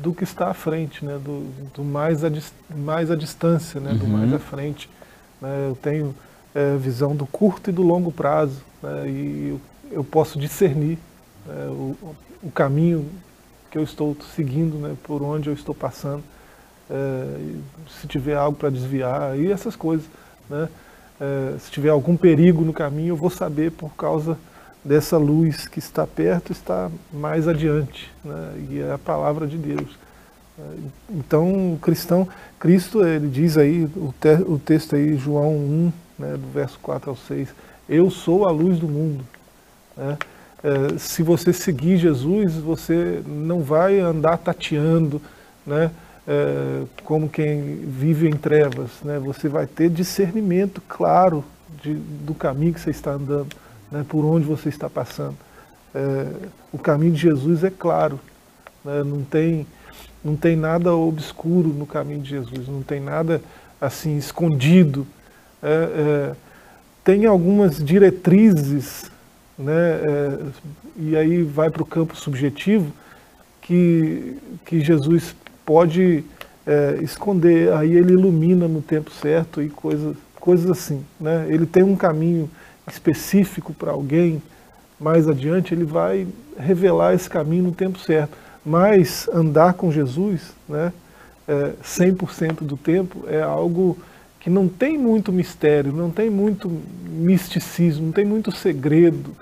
[0.00, 1.18] do que está à frente, né?
[1.22, 2.30] do, do mais, a,
[2.74, 3.90] mais à distância, né?
[3.92, 3.98] Uhum.
[3.98, 4.88] do mais à frente.
[5.42, 5.68] Né?
[5.68, 6.14] Eu tenho
[6.54, 8.62] é, visão do curto e do longo prazo.
[8.82, 9.08] Né?
[9.08, 9.60] E eu,
[9.98, 10.98] eu, posso discernir
[11.46, 11.66] né?
[11.68, 11.96] o,
[12.42, 13.04] o caminho
[13.74, 14.94] que eu estou seguindo, né?
[15.02, 16.22] por onde eu estou passando.
[16.88, 17.38] É,
[18.00, 20.06] se tiver algo para desviar, e essas coisas.
[20.48, 20.68] Né?
[21.20, 24.38] É, se tiver algum perigo no caminho, eu vou saber por causa
[24.84, 28.64] dessa luz que está perto, está mais adiante, né?
[28.70, 29.98] e é a palavra de Deus.
[30.56, 30.62] É,
[31.10, 32.28] então, o cristão,
[32.60, 37.10] Cristo, ele diz aí, o, te, o texto aí, João 1, né, do verso 4
[37.10, 37.48] ao 6,
[37.88, 39.24] eu sou a luz do mundo.
[39.96, 40.16] Né?
[40.64, 45.20] É, se você seguir Jesus, você não vai andar tateando,
[45.66, 45.90] né?
[46.26, 48.90] é, como quem vive em trevas.
[49.02, 49.18] Né?
[49.18, 51.44] Você vai ter discernimento claro
[51.82, 53.54] de, do caminho que você está andando,
[53.90, 54.04] né?
[54.08, 55.36] por onde você está passando.
[55.94, 56.26] É,
[56.72, 58.18] o caminho de Jesus é claro,
[58.84, 59.02] né?
[59.04, 59.66] não, tem,
[60.24, 63.40] não tem nada obscuro no caminho de Jesus, não tem nada
[63.80, 65.06] assim escondido.
[67.02, 69.10] Tem algumas diretrizes,
[69.58, 69.72] né?
[69.72, 70.38] É,
[70.96, 72.92] e aí vai para o campo subjetivo,
[73.60, 76.24] que, que Jesus pode
[76.66, 81.04] é, esconder, aí ele ilumina no tempo certo e coisas, coisas assim.
[81.18, 81.46] Né?
[81.48, 82.50] Ele tem um caminho
[82.90, 84.42] específico para alguém,
[85.00, 86.26] mais adiante ele vai
[86.58, 88.36] revelar esse caminho no tempo certo.
[88.64, 90.92] Mas andar com Jesus, né,
[91.46, 93.98] é, 100% do tempo, é algo
[94.40, 96.70] que não tem muito mistério, não tem muito
[97.14, 99.34] misticismo, não tem muito segredo.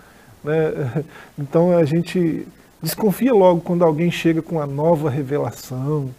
[0.43, 1.05] Né?
[1.39, 2.47] Então a gente
[2.83, 6.11] desconfia logo quando alguém chega com uma nova revelação,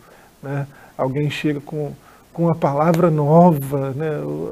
[0.41, 0.67] né?
[0.97, 1.93] alguém chega com,
[2.31, 4.09] com uma palavra nova, né?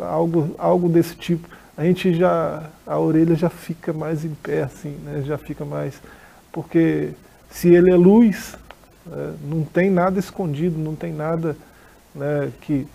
[0.09, 1.47] algo, algo desse tipo.
[1.75, 5.23] A gente já, a orelha já fica mais em pé, assim, né?
[5.25, 6.01] já fica mais.
[6.51, 7.09] Porque
[7.49, 8.55] se ele é luz,
[9.11, 11.55] é, não tem nada escondido, não tem nada
[12.13, 12.87] né, que,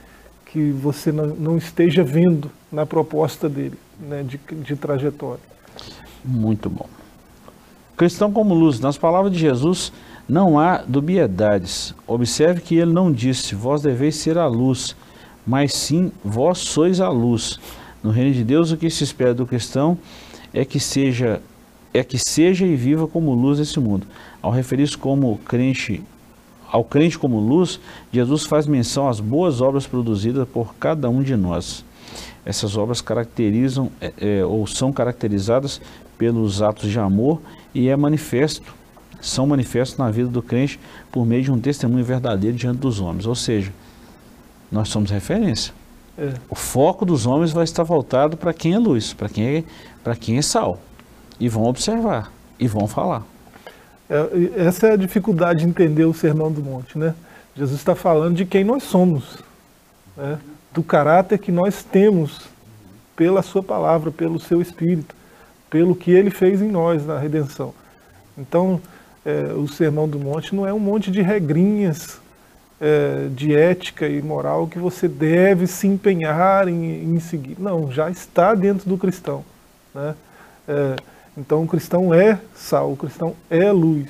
[0.47, 5.43] que você não, não esteja vendo na proposta dele, né, de, de trajetória.
[6.25, 6.89] Muito bom.
[7.97, 9.93] Cristão como luz, nas palavras de Jesus,
[10.29, 11.95] não há dubiedades.
[12.07, 14.97] Observe que ele não disse, vós deveis ser a luz,
[15.47, 17.59] mas sim vós sois a luz.
[18.03, 19.97] No reino de Deus, o que se espera do cristão
[20.53, 21.41] é que seja
[21.95, 24.07] é que seja e viva como luz desse mundo.
[24.43, 26.03] Ao referir-se como crente
[26.71, 27.81] ao crente como luz,
[28.13, 31.86] Jesus faz menção às boas obras produzidas por cada um de nós.
[32.47, 35.81] Essas obras caracterizam é, é, ou são caracterizadas
[36.17, 37.43] pelos atos de amor
[37.75, 38.73] e é manifesto,
[39.21, 40.79] são manifestos na vida do crente
[41.11, 43.27] por meio de um testemunho verdadeiro diante dos homens.
[43.27, 43.73] Ou seja,
[44.71, 45.75] nós somos referência.
[46.17, 46.35] É.
[46.49, 49.65] O foco dos homens vai estar voltado para quem é luz, para quem é,
[50.05, 50.81] para quem é sal.
[51.41, 53.27] E vão observar, e vão falar.
[54.09, 57.13] É, essa é a dificuldade de entender o Sermão do Monte, né?
[57.57, 59.39] Jesus está falando de quem nós somos,
[60.17, 60.39] né?
[60.77, 62.43] Do caráter que nós temos
[63.17, 65.17] pela sua palavra, pelo seu Espírito
[65.71, 67.75] pelo que ele fez em nós na redenção.
[68.39, 68.81] Então,
[69.25, 72.21] é, o Sermão do Monte não é um monte de regrinhas
[72.81, 77.57] é, de ética e moral que você deve se empenhar em, em seguir.
[77.59, 79.45] Não, já está dentro do cristão.
[79.95, 80.15] Né?
[80.69, 80.97] É,
[81.37, 84.09] então, o cristão é sal, o cristão é luz.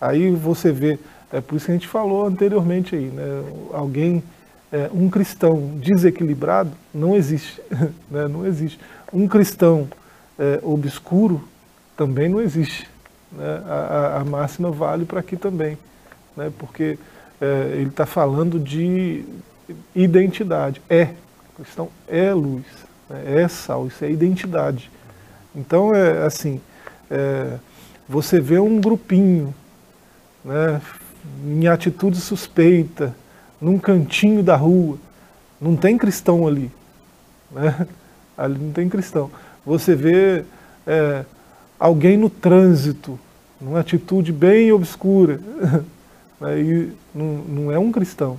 [0.00, 0.98] Aí você vê,
[1.32, 3.42] é por isso que a gente falou anteriormente aí, né?
[3.72, 4.22] alguém
[4.76, 7.62] É, um cristão desequilibrado não existe.
[8.10, 8.28] Né?
[8.28, 8.78] Não existe.
[9.10, 9.88] Um cristão
[10.38, 11.42] é, obscuro
[11.96, 12.86] também não existe.
[13.32, 13.62] Né?
[13.66, 15.78] A, a, máxima vale para aqui também.
[16.36, 16.52] Né?
[16.58, 16.98] Porque
[17.40, 19.24] é, ele está falando de
[19.94, 20.82] identidade.
[20.90, 21.14] É.
[21.54, 22.66] O cristão é luz.
[23.08, 23.44] Né?
[23.44, 23.86] É sal.
[23.86, 24.90] Isso é identidade.
[25.54, 26.60] Então, é assim,
[27.10, 27.56] é,
[28.06, 29.54] você vê um grupinho
[30.44, 30.82] né,
[31.46, 33.16] em atitude suspeita,
[33.60, 34.98] num cantinho da rua,
[35.60, 36.70] não tem cristão ali.
[37.50, 37.86] Né?
[38.36, 39.30] Ali não tem cristão.
[39.64, 40.44] Você vê
[40.86, 41.24] é,
[41.78, 43.18] alguém no trânsito,
[43.60, 45.40] numa atitude bem obscura,
[46.40, 46.60] né?
[46.60, 48.38] e não, não é um cristão.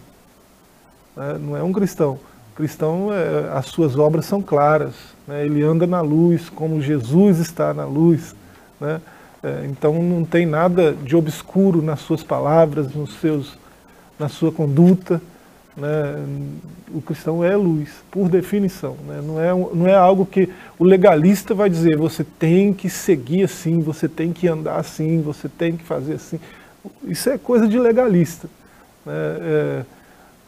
[1.15, 1.37] Né?
[1.39, 2.19] Não é um cristão.
[2.55, 4.93] cristão, é, as suas obras são claras.
[5.27, 5.45] Né?
[5.45, 8.35] Ele anda na luz, como Jesus está na luz.
[8.79, 9.01] Né?
[9.43, 13.57] É, então não tem nada de obscuro nas suas palavras, nos seus,
[14.19, 15.21] na sua conduta.
[15.75, 15.89] Né?
[16.91, 18.97] O cristão é luz, por definição.
[19.07, 19.21] Né?
[19.23, 20.49] Não, é, não é algo que
[20.79, 25.47] o legalista vai dizer, você tem que seguir assim, você tem que andar assim, você
[25.47, 26.39] tem que fazer assim.
[27.03, 28.49] Isso é coisa de legalista.
[29.05, 29.13] Né?
[29.13, 29.85] É,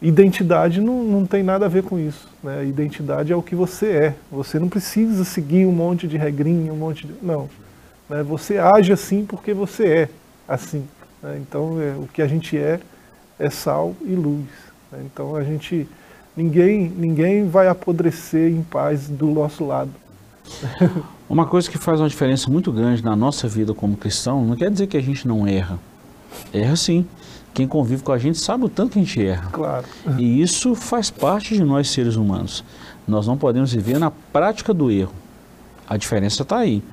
[0.02, 2.28] identidade não, não tem nada a ver com isso.
[2.44, 2.66] Né?
[2.66, 4.16] Identidade é o que você é.
[4.32, 7.14] Você não precisa seguir um monte de regrinha, um monte de.
[7.22, 7.50] Não.
[8.10, 8.24] Né?
[8.24, 10.10] Você age assim porque você é
[10.48, 10.86] assim.
[11.22, 11.40] Né?
[11.42, 12.80] Então é, o que a gente é
[13.40, 14.46] é sal e luz.
[14.92, 15.00] Né?
[15.06, 15.88] Então a gente
[16.36, 19.92] ninguém ninguém vai apodrecer em paz do nosso lado.
[21.30, 24.72] Uma coisa que faz uma diferença muito grande na nossa vida como cristão não quer
[24.72, 25.78] dizer que a gente não erra.
[26.52, 27.06] Erra sim.
[27.54, 29.50] Quem convive com a gente sabe o tanto que a gente erra.
[29.52, 29.86] Claro.
[30.18, 32.64] E isso faz parte de nós seres humanos.
[33.08, 35.14] Nós não podemos viver na prática do erro.
[35.88, 36.84] A diferença está aí.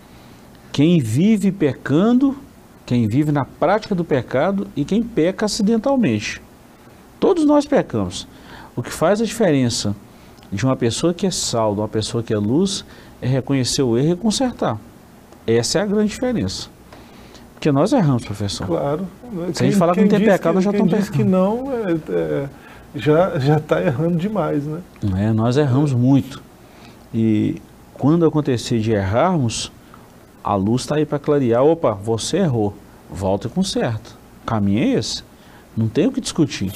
[0.72, 2.36] Quem vive pecando,
[2.86, 6.40] quem vive na prática do pecado e quem peca acidentalmente.
[7.18, 8.28] Todos nós pecamos.
[8.76, 9.94] O que faz a diferença
[10.52, 12.84] de uma pessoa que é sal, de uma pessoa que é luz,
[13.20, 14.78] é reconhecer o erro e consertar.
[15.46, 16.68] Essa é a grande diferença.
[17.54, 18.66] Porque nós erramos, professor.
[18.66, 19.06] Claro.
[19.52, 21.12] Se a gente falar que não tem pecado, que, já estamos pecando.
[21.12, 22.48] que não, é, é,
[22.94, 24.80] já já está errando demais, né?
[25.16, 26.42] É, nós erramos muito.
[27.14, 27.60] E
[27.94, 29.72] quando acontecer de errarmos,
[30.46, 31.64] a luz está aí para clarear.
[31.64, 32.72] Opa, você errou.
[33.10, 34.16] Volta com certo.
[34.44, 35.24] O caminho é esse.
[35.76, 36.72] Não tem o que discutir.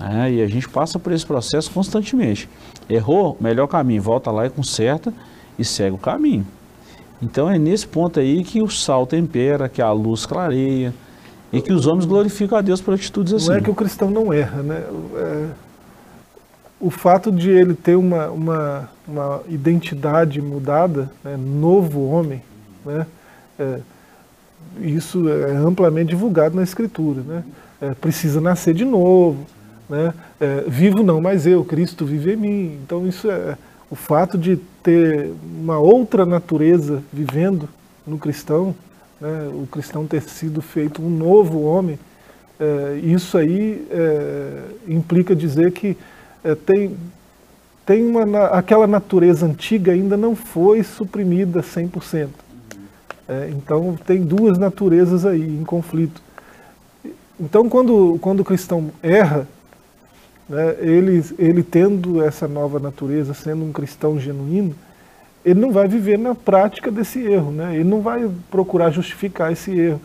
[0.00, 2.48] É, e a gente passa por esse processo constantemente.
[2.90, 4.02] Errou, melhor caminho.
[4.02, 5.14] Volta lá e conserta
[5.56, 6.44] e segue o caminho.
[7.22, 10.92] Então é nesse ponto aí que o sal tempera, que a luz clareia
[11.52, 13.50] e que os homens glorificam a Deus por atitudes assim.
[13.50, 14.84] Não é que o cristão não erra, né?
[15.14, 15.46] É,
[16.80, 21.36] o fato de ele ter uma, uma, uma identidade mudada, né?
[21.36, 22.42] novo homem,
[22.86, 23.06] né?
[23.58, 23.80] É,
[24.80, 27.22] isso é amplamente divulgado na Escritura.
[27.22, 27.44] Né?
[27.80, 29.46] É, precisa nascer de novo.
[29.88, 30.14] Né?
[30.40, 32.78] É, vivo não, mas eu, Cristo vive em mim.
[32.84, 33.56] Então isso é
[33.90, 37.68] o fato de ter uma outra natureza vivendo
[38.06, 38.74] no cristão,
[39.20, 39.50] né?
[39.52, 41.98] o cristão ter sido feito um novo homem,
[42.58, 45.96] é, isso aí é, implica dizer que
[46.42, 46.96] é, tem,
[47.84, 52.28] tem uma, aquela natureza antiga ainda não foi suprimida 100%.
[53.28, 56.22] É, então tem duas naturezas aí em conflito.
[57.38, 59.46] Então quando, quando o cristão erra,
[60.48, 64.74] né, ele, ele tendo essa nova natureza, sendo um cristão genuíno,
[65.44, 67.74] ele não vai viver na prática desse erro, né?
[67.74, 70.00] ele não vai procurar justificar esse erro,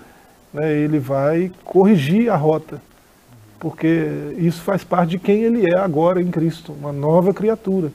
[0.53, 0.71] né?
[0.71, 2.79] ele vai corrigir a rota,
[3.59, 7.91] porque isso faz parte de quem ele é agora em Cristo, uma nova criatura.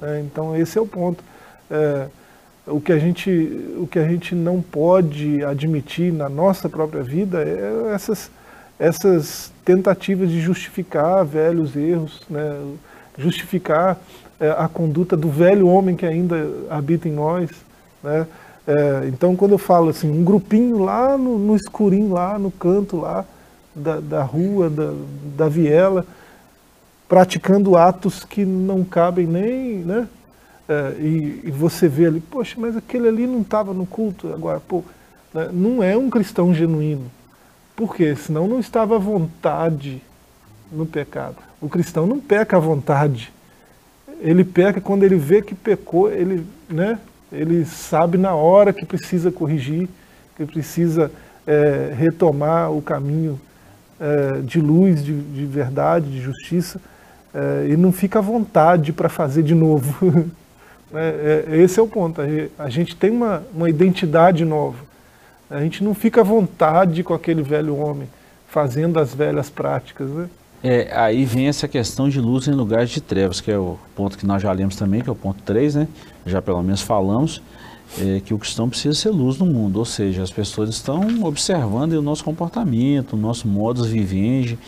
[0.00, 0.20] Né?
[0.20, 1.22] Então esse é o ponto.
[1.70, 2.06] É,
[2.70, 3.30] o que a gente,
[3.76, 8.30] o que a gente não pode admitir na nossa própria vida é essas,
[8.78, 12.60] essas tentativas de justificar velhos erros, né?
[13.16, 13.98] justificar
[14.38, 17.50] é, a conduta do velho homem que ainda habita em nós.
[18.02, 18.26] Né?
[18.66, 22.98] É, então, quando eu falo assim, um grupinho lá no, no escurinho, lá no canto
[22.98, 23.24] lá
[23.74, 24.92] da, da rua, da,
[25.36, 26.04] da viela,
[27.08, 30.06] praticando atos que não cabem nem, né?
[30.68, 34.60] É, e, e, você vê ali, poxa, mas aquele ali não estava no culto agora,
[34.60, 34.84] pô,
[35.32, 37.10] né, não é um cristão genuíno.
[37.74, 38.14] Por quê?
[38.14, 40.02] Senão não estava à vontade
[40.70, 41.36] no pecado.
[41.60, 43.32] O cristão não peca à vontade.
[44.20, 46.98] Ele peca quando ele vê que pecou, ele, né,
[47.32, 49.88] ele sabe na hora que precisa corrigir,
[50.36, 51.10] que precisa
[51.46, 53.40] é, retomar o caminho
[53.98, 56.80] é, de luz, de, de, verdade, de justiça,
[57.32, 60.30] é, e não fica à vontade para fazer de novo.
[60.94, 62.20] É, é, esse é o ponto.
[62.58, 64.78] A gente tem uma, uma identidade nova.
[65.50, 68.08] A gente não fica à vontade com aquele velho homem
[68.48, 70.08] fazendo as velhas práticas.
[70.10, 70.28] Né?
[70.62, 74.18] É, aí vem essa questão de luz em lugares de trevas, que é o ponto
[74.18, 75.88] que nós já lemos também, que é o ponto 3, né?
[76.26, 77.40] Já pelo menos falamos,
[78.00, 81.92] é, que o cristão precisa ser luz no mundo, ou seja, as pessoas estão observando
[81.92, 84.58] o nosso comportamento, o nosso modus vivendi,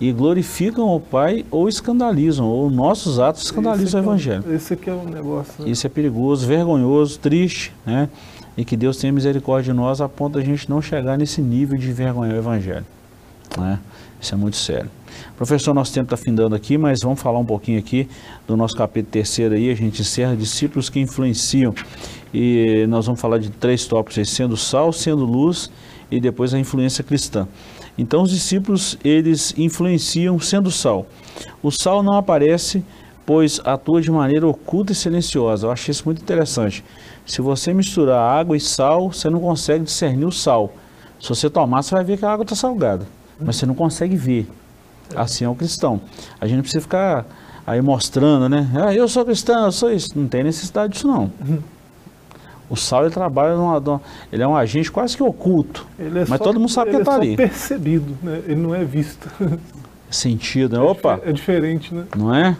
[0.00, 4.54] e glorificam o Pai ou escandalizam, ou nossos atos escandalizam o é Evangelho.
[4.54, 5.64] esse aqui é um negócio.
[5.64, 5.70] Né?
[5.70, 8.08] Isso é perigoso, vergonhoso, triste, né?
[8.56, 11.42] E que Deus tenha misericórdia de nós a ponto de a gente não chegar nesse
[11.42, 12.86] nível de vergonhar o Evangelho.
[13.58, 13.78] Né?
[14.20, 14.90] Isso é muito sério.
[15.36, 18.08] Professor, nosso tempo está findando aqui, mas vamos falar um pouquinho aqui
[18.46, 21.74] do nosso capítulo terceiro aí, a gente encerra discípulos que influenciam.
[22.32, 25.70] E nós vamos falar de três tópicos aí, sendo sal, sendo luz
[26.10, 27.46] e depois a influência cristã.
[27.98, 31.06] Então os discípulos, eles influenciam sendo sal.
[31.62, 32.84] O sal não aparece,
[33.24, 35.66] pois atua de maneira oculta e silenciosa.
[35.66, 36.84] Eu achei isso muito interessante.
[37.24, 40.72] Se você misturar água e sal, você não consegue discernir o sal.
[41.20, 43.06] Se você tomar, você vai ver que a água está salgada,
[43.40, 44.46] mas você não consegue ver.
[45.14, 46.00] Assim é o cristão.
[46.40, 47.26] A gente precisa ficar
[47.66, 48.70] aí mostrando, né?
[48.74, 50.16] Ah, eu sou cristão, eu sou isso.
[50.16, 51.32] Não tem necessidade disso, não.
[52.68, 54.00] O sal ele trabalha numa,
[54.32, 55.86] ele é um agente quase que oculto.
[56.28, 57.26] mas só, todo mundo sabe que está é ali.
[57.28, 58.42] Ele é percebido, né?
[58.46, 59.30] Ele não é visto.
[60.10, 60.84] Sentido, né?
[60.84, 61.20] É Opa!
[61.24, 62.04] É diferente, né?
[62.16, 62.56] Não é?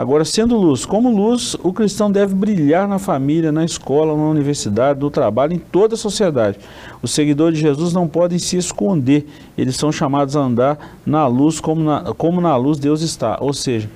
[0.00, 4.98] Agora, sendo luz, como luz, o cristão deve brilhar na família, na escola, na universidade,
[4.98, 6.58] no trabalho, em toda a sociedade.
[7.02, 9.28] Os seguidores de Jesus não podem se esconder,
[9.58, 13.36] eles são chamados a andar na luz como na, como na luz Deus está.
[13.42, 13.90] Ou seja,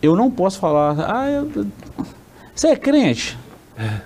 [0.00, 1.66] eu não posso falar, ah, eu,
[2.54, 3.36] você é crente?
[3.76, 4.02] É,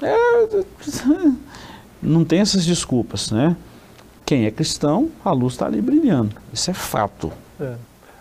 [2.02, 3.56] não tem essas desculpas, né?
[4.24, 6.36] Quem é cristão, a luz está ali brilhando.
[6.52, 7.32] Isso é fato.
[7.60, 7.74] É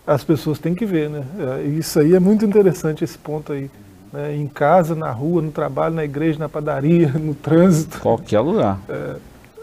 [0.07, 1.25] as pessoas têm que ver, né?
[1.37, 3.69] É, isso aí é muito interessante, esse ponto aí.
[4.13, 4.37] Né?
[4.37, 7.99] Em casa, na rua, no trabalho, na igreja, na padaria, no trânsito.
[7.99, 8.79] Qualquer lugar.
[8.87, 9.15] É,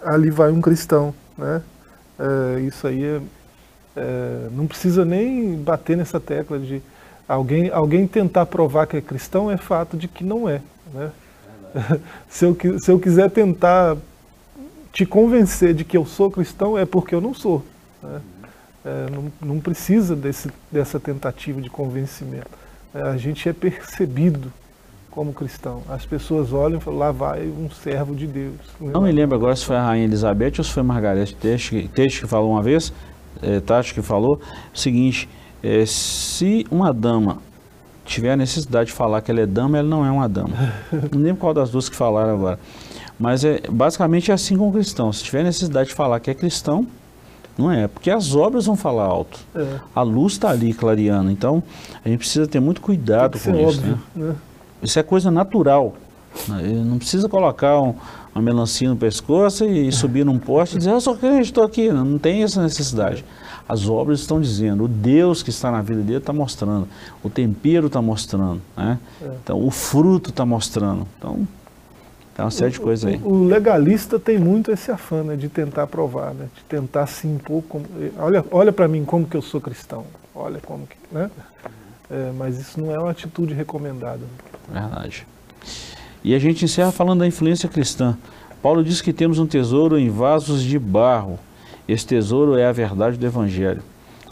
[0.05, 1.63] ali vai um cristão, né?
[2.19, 3.21] É, isso aí é,
[3.97, 6.83] é, não precisa nem bater nessa tecla de
[7.27, 10.61] alguém, alguém tentar provar que é cristão é fato de que não é.
[10.93, 11.11] Né?
[12.29, 13.97] Se, eu, se eu quiser tentar
[14.93, 17.65] te convencer de que eu sou cristão, é porque eu não sou.
[18.03, 18.21] Né?
[18.85, 22.51] é, não, não, precisa desse, dessa tentativa de convencimento.
[22.95, 24.53] É, a gente é percebido
[25.11, 25.83] como cristão.
[25.89, 28.57] As pessoas olham e falam, lá vai um servo de Deus.
[28.81, 32.21] Não me lembro agora se foi a Rainha Elizabeth ou se foi Margarete Teixe, Teixe
[32.21, 32.93] que falou uma vez,
[33.41, 34.41] é, Tati que falou,
[34.73, 35.29] o seguinte,
[35.63, 37.39] é, se uma dama
[38.05, 40.55] tiver a necessidade de falar que ela é dama, ela não é uma dama.
[41.13, 42.59] não lembro qual das duas que falaram agora.
[43.19, 45.13] Mas é, basicamente é assim com o cristão.
[45.13, 46.87] Se tiver necessidade de falar que é cristão,
[47.57, 49.39] não é, porque as obras vão falar alto.
[49.55, 49.79] É.
[49.95, 51.31] A luz está ali clareando.
[51.31, 51.63] Então,
[52.05, 53.79] a gente precisa ter muito cuidado com isso.
[53.79, 54.27] Óbvio, né?
[54.27, 54.35] né?
[54.83, 55.95] Isso é coisa natural.
[56.49, 56.83] Né?
[56.85, 57.95] Não precisa colocar um,
[58.35, 61.91] uma melancia no pescoço e subir num poste e dizer, eu crente, estou aqui.
[61.93, 63.25] Não, não tem essa necessidade.
[63.69, 66.87] As obras estão dizendo, o Deus que está na vida dele está mostrando,
[67.23, 68.99] o tempero está mostrando, né?
[69.23, 69.27] É.
[69.43, 71.07] Então, o fruto está mostrando.
[71.19, 71.49] Então,
[72.35, 73.21] tem uma série de coisas aí.
[73.25, 77.63] O legalista tem muito esse afã né, de tentar provar, né, de tentar se impor.
[77.63, 77.87] Como,
[78.19, 80.05] olha olha para mim como que eu sou cristão.
[80.35, 80.97] Olha como que.
[81.13, 81.31] Né?
[82.11, 84.21] É, mas isso não é uma atitude recomendada.
[84.69, 85.27] Verdade.
[86.25, 88.19] E a gente encerra falando da influência cristã.
[88.61, 91.39] Paulo diz que temos um tesouro em vasos de barro.
[91.87, 93.83] Esse tesouro é a verdade do Evangelho.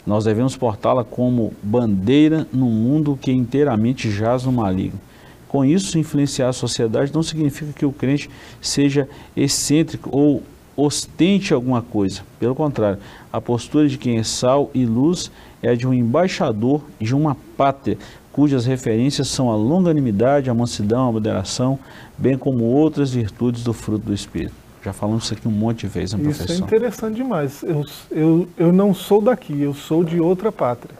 [0.05, 4.99] Nós devemos portá-la como bandeira no mundo que inteiramente jaz no maligno.
[5.47, 8.27] Com isso, influenciar a sociedade não significa que o crente
[8.59, 10.41] seja excêntrico ou
[10.75, 12.21] ostente alguma coisa.
[12.39, 12.97] Pelo contrário,
[13.31, 15.31] a postura de quem é sal e luz
[15.61, 17.99] é a de um embaixador de uma pátria,
[18.31, 21.77] cujas referências são a longanimidade, a mansidão, a moderação,
[22.17, 24.62] bem como outras virtudes do fruto do Espírito.
[24.83, 26.51] Já falamos isso aqui um monte de vezes, né, professor?
[26.51, 27.63] Isso é interessante demais.
[27.63, 30.95] Eu, eu, eu não sou daqui, eu sou de outra pátria.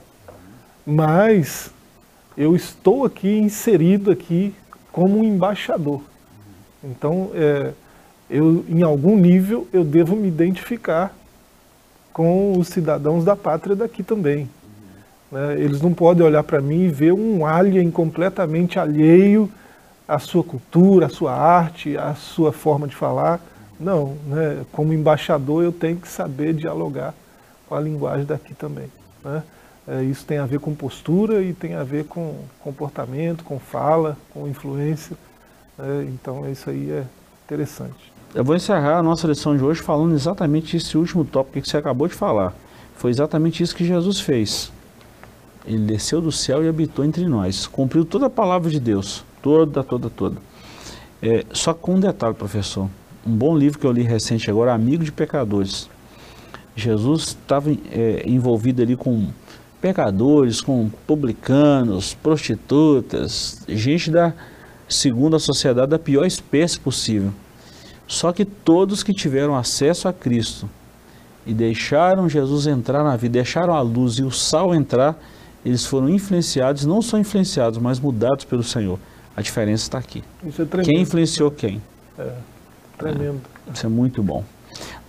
[0.86, 1.70] Mas
[2.38, 4.54] eu estou aqui inserido aqui
[4.92, 6.02] como um embaixador.
[6.84, 7.72] Então, é,
[8.30, 11.14] eu, em algum nível, eu devo me identificar
[12.14, 14.50] com os cidadãos da pátria daqui também.
[15.32, 15.56] Né?
[15.60, 19.52] Eles não podem olhar para mim e ver um alien completamente alheio
[20.08, 23.42] à sua cultura, à sua arte, à sua forma de falar.
[23.84, 24.66] Não, né?
[24.72, 27.14] como embaixador eu tenho que saber dialogar
[27.68, 28.88] com a linguagem daqui também.
[29.24, 29.44] Né?
[29.88, 34.18] É, isso tem a ver com postura e tem a ver com comportamento, com fala,
[34.32, 35.18] com influência.
[35.78, 37.04] É, então isso aí é
[37.46, 38.14] interessante.
[38.34, 41.78] Eu vou encerrar a nossa lição de hoje falando exatamente esse último tópico que você
[41.78, 42.54] acabou de falar.
[42.96, 44.72] Foi exatamente isso que Jesus fez.
[45.66, 47.68] Ele desceu do céu e habitou entre nós.
[47.68, 49.24] Cumpriu toda a palavra de Deus.
[49.42, 50.38] Toda, toda, toda.
[51.22, 52.90] É, só com um detalhe, professor.
[53.26, 55.90] Um bom livro que eu li recente agora, Amigo de Pecadores.
[56.76, 59.30] Jesus estava é, envolvido ali com
[59.80, 64.34] pecadores, com publicanos, prostitutas, gente da,
[64.90, 67.32] segundo a sociedade, da pior espécie possível.
[68.08, 70.70] Só que todos que tiveram acesso a Cristo
[71.46, 75.18] e deixaram Jesus entrar na vida, deixaram a luz e o sal entrar,
[75.66, 79.00] eles foram influenciados, não só influenciados, mas mudados pelo Senhor.
[79.36, 80.24] A diferença está aqui.
[80.46, 80.82] É.
[80.84, 81.82] Quem influenciou quem?
[82.20, 82.34] É,
[83.04, 83.42] tremendo.
[83.74, 84.44] Isso é muito bom.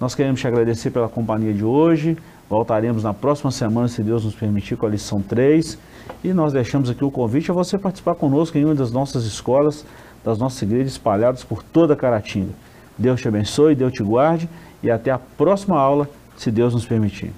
[0.01, 2.17] Nós queremos te agradecer pela companhia de hoje.
[2.49, 5.79] Voltaremos na próxima semana, se Deus nos permitir, com a lição 3.
[6.23, 9.85] E nós deixamos aqui o convite a você participar conosco em uma das nossas escolas,
[10.25, 12.53] das nossas igrejas espalhadas por toda Caratinga.
[12.99, 14.49] Deus te abençoe, Deus te guarde
[14.83, 17.33] e até a próxima aula, se Deus nos permitir.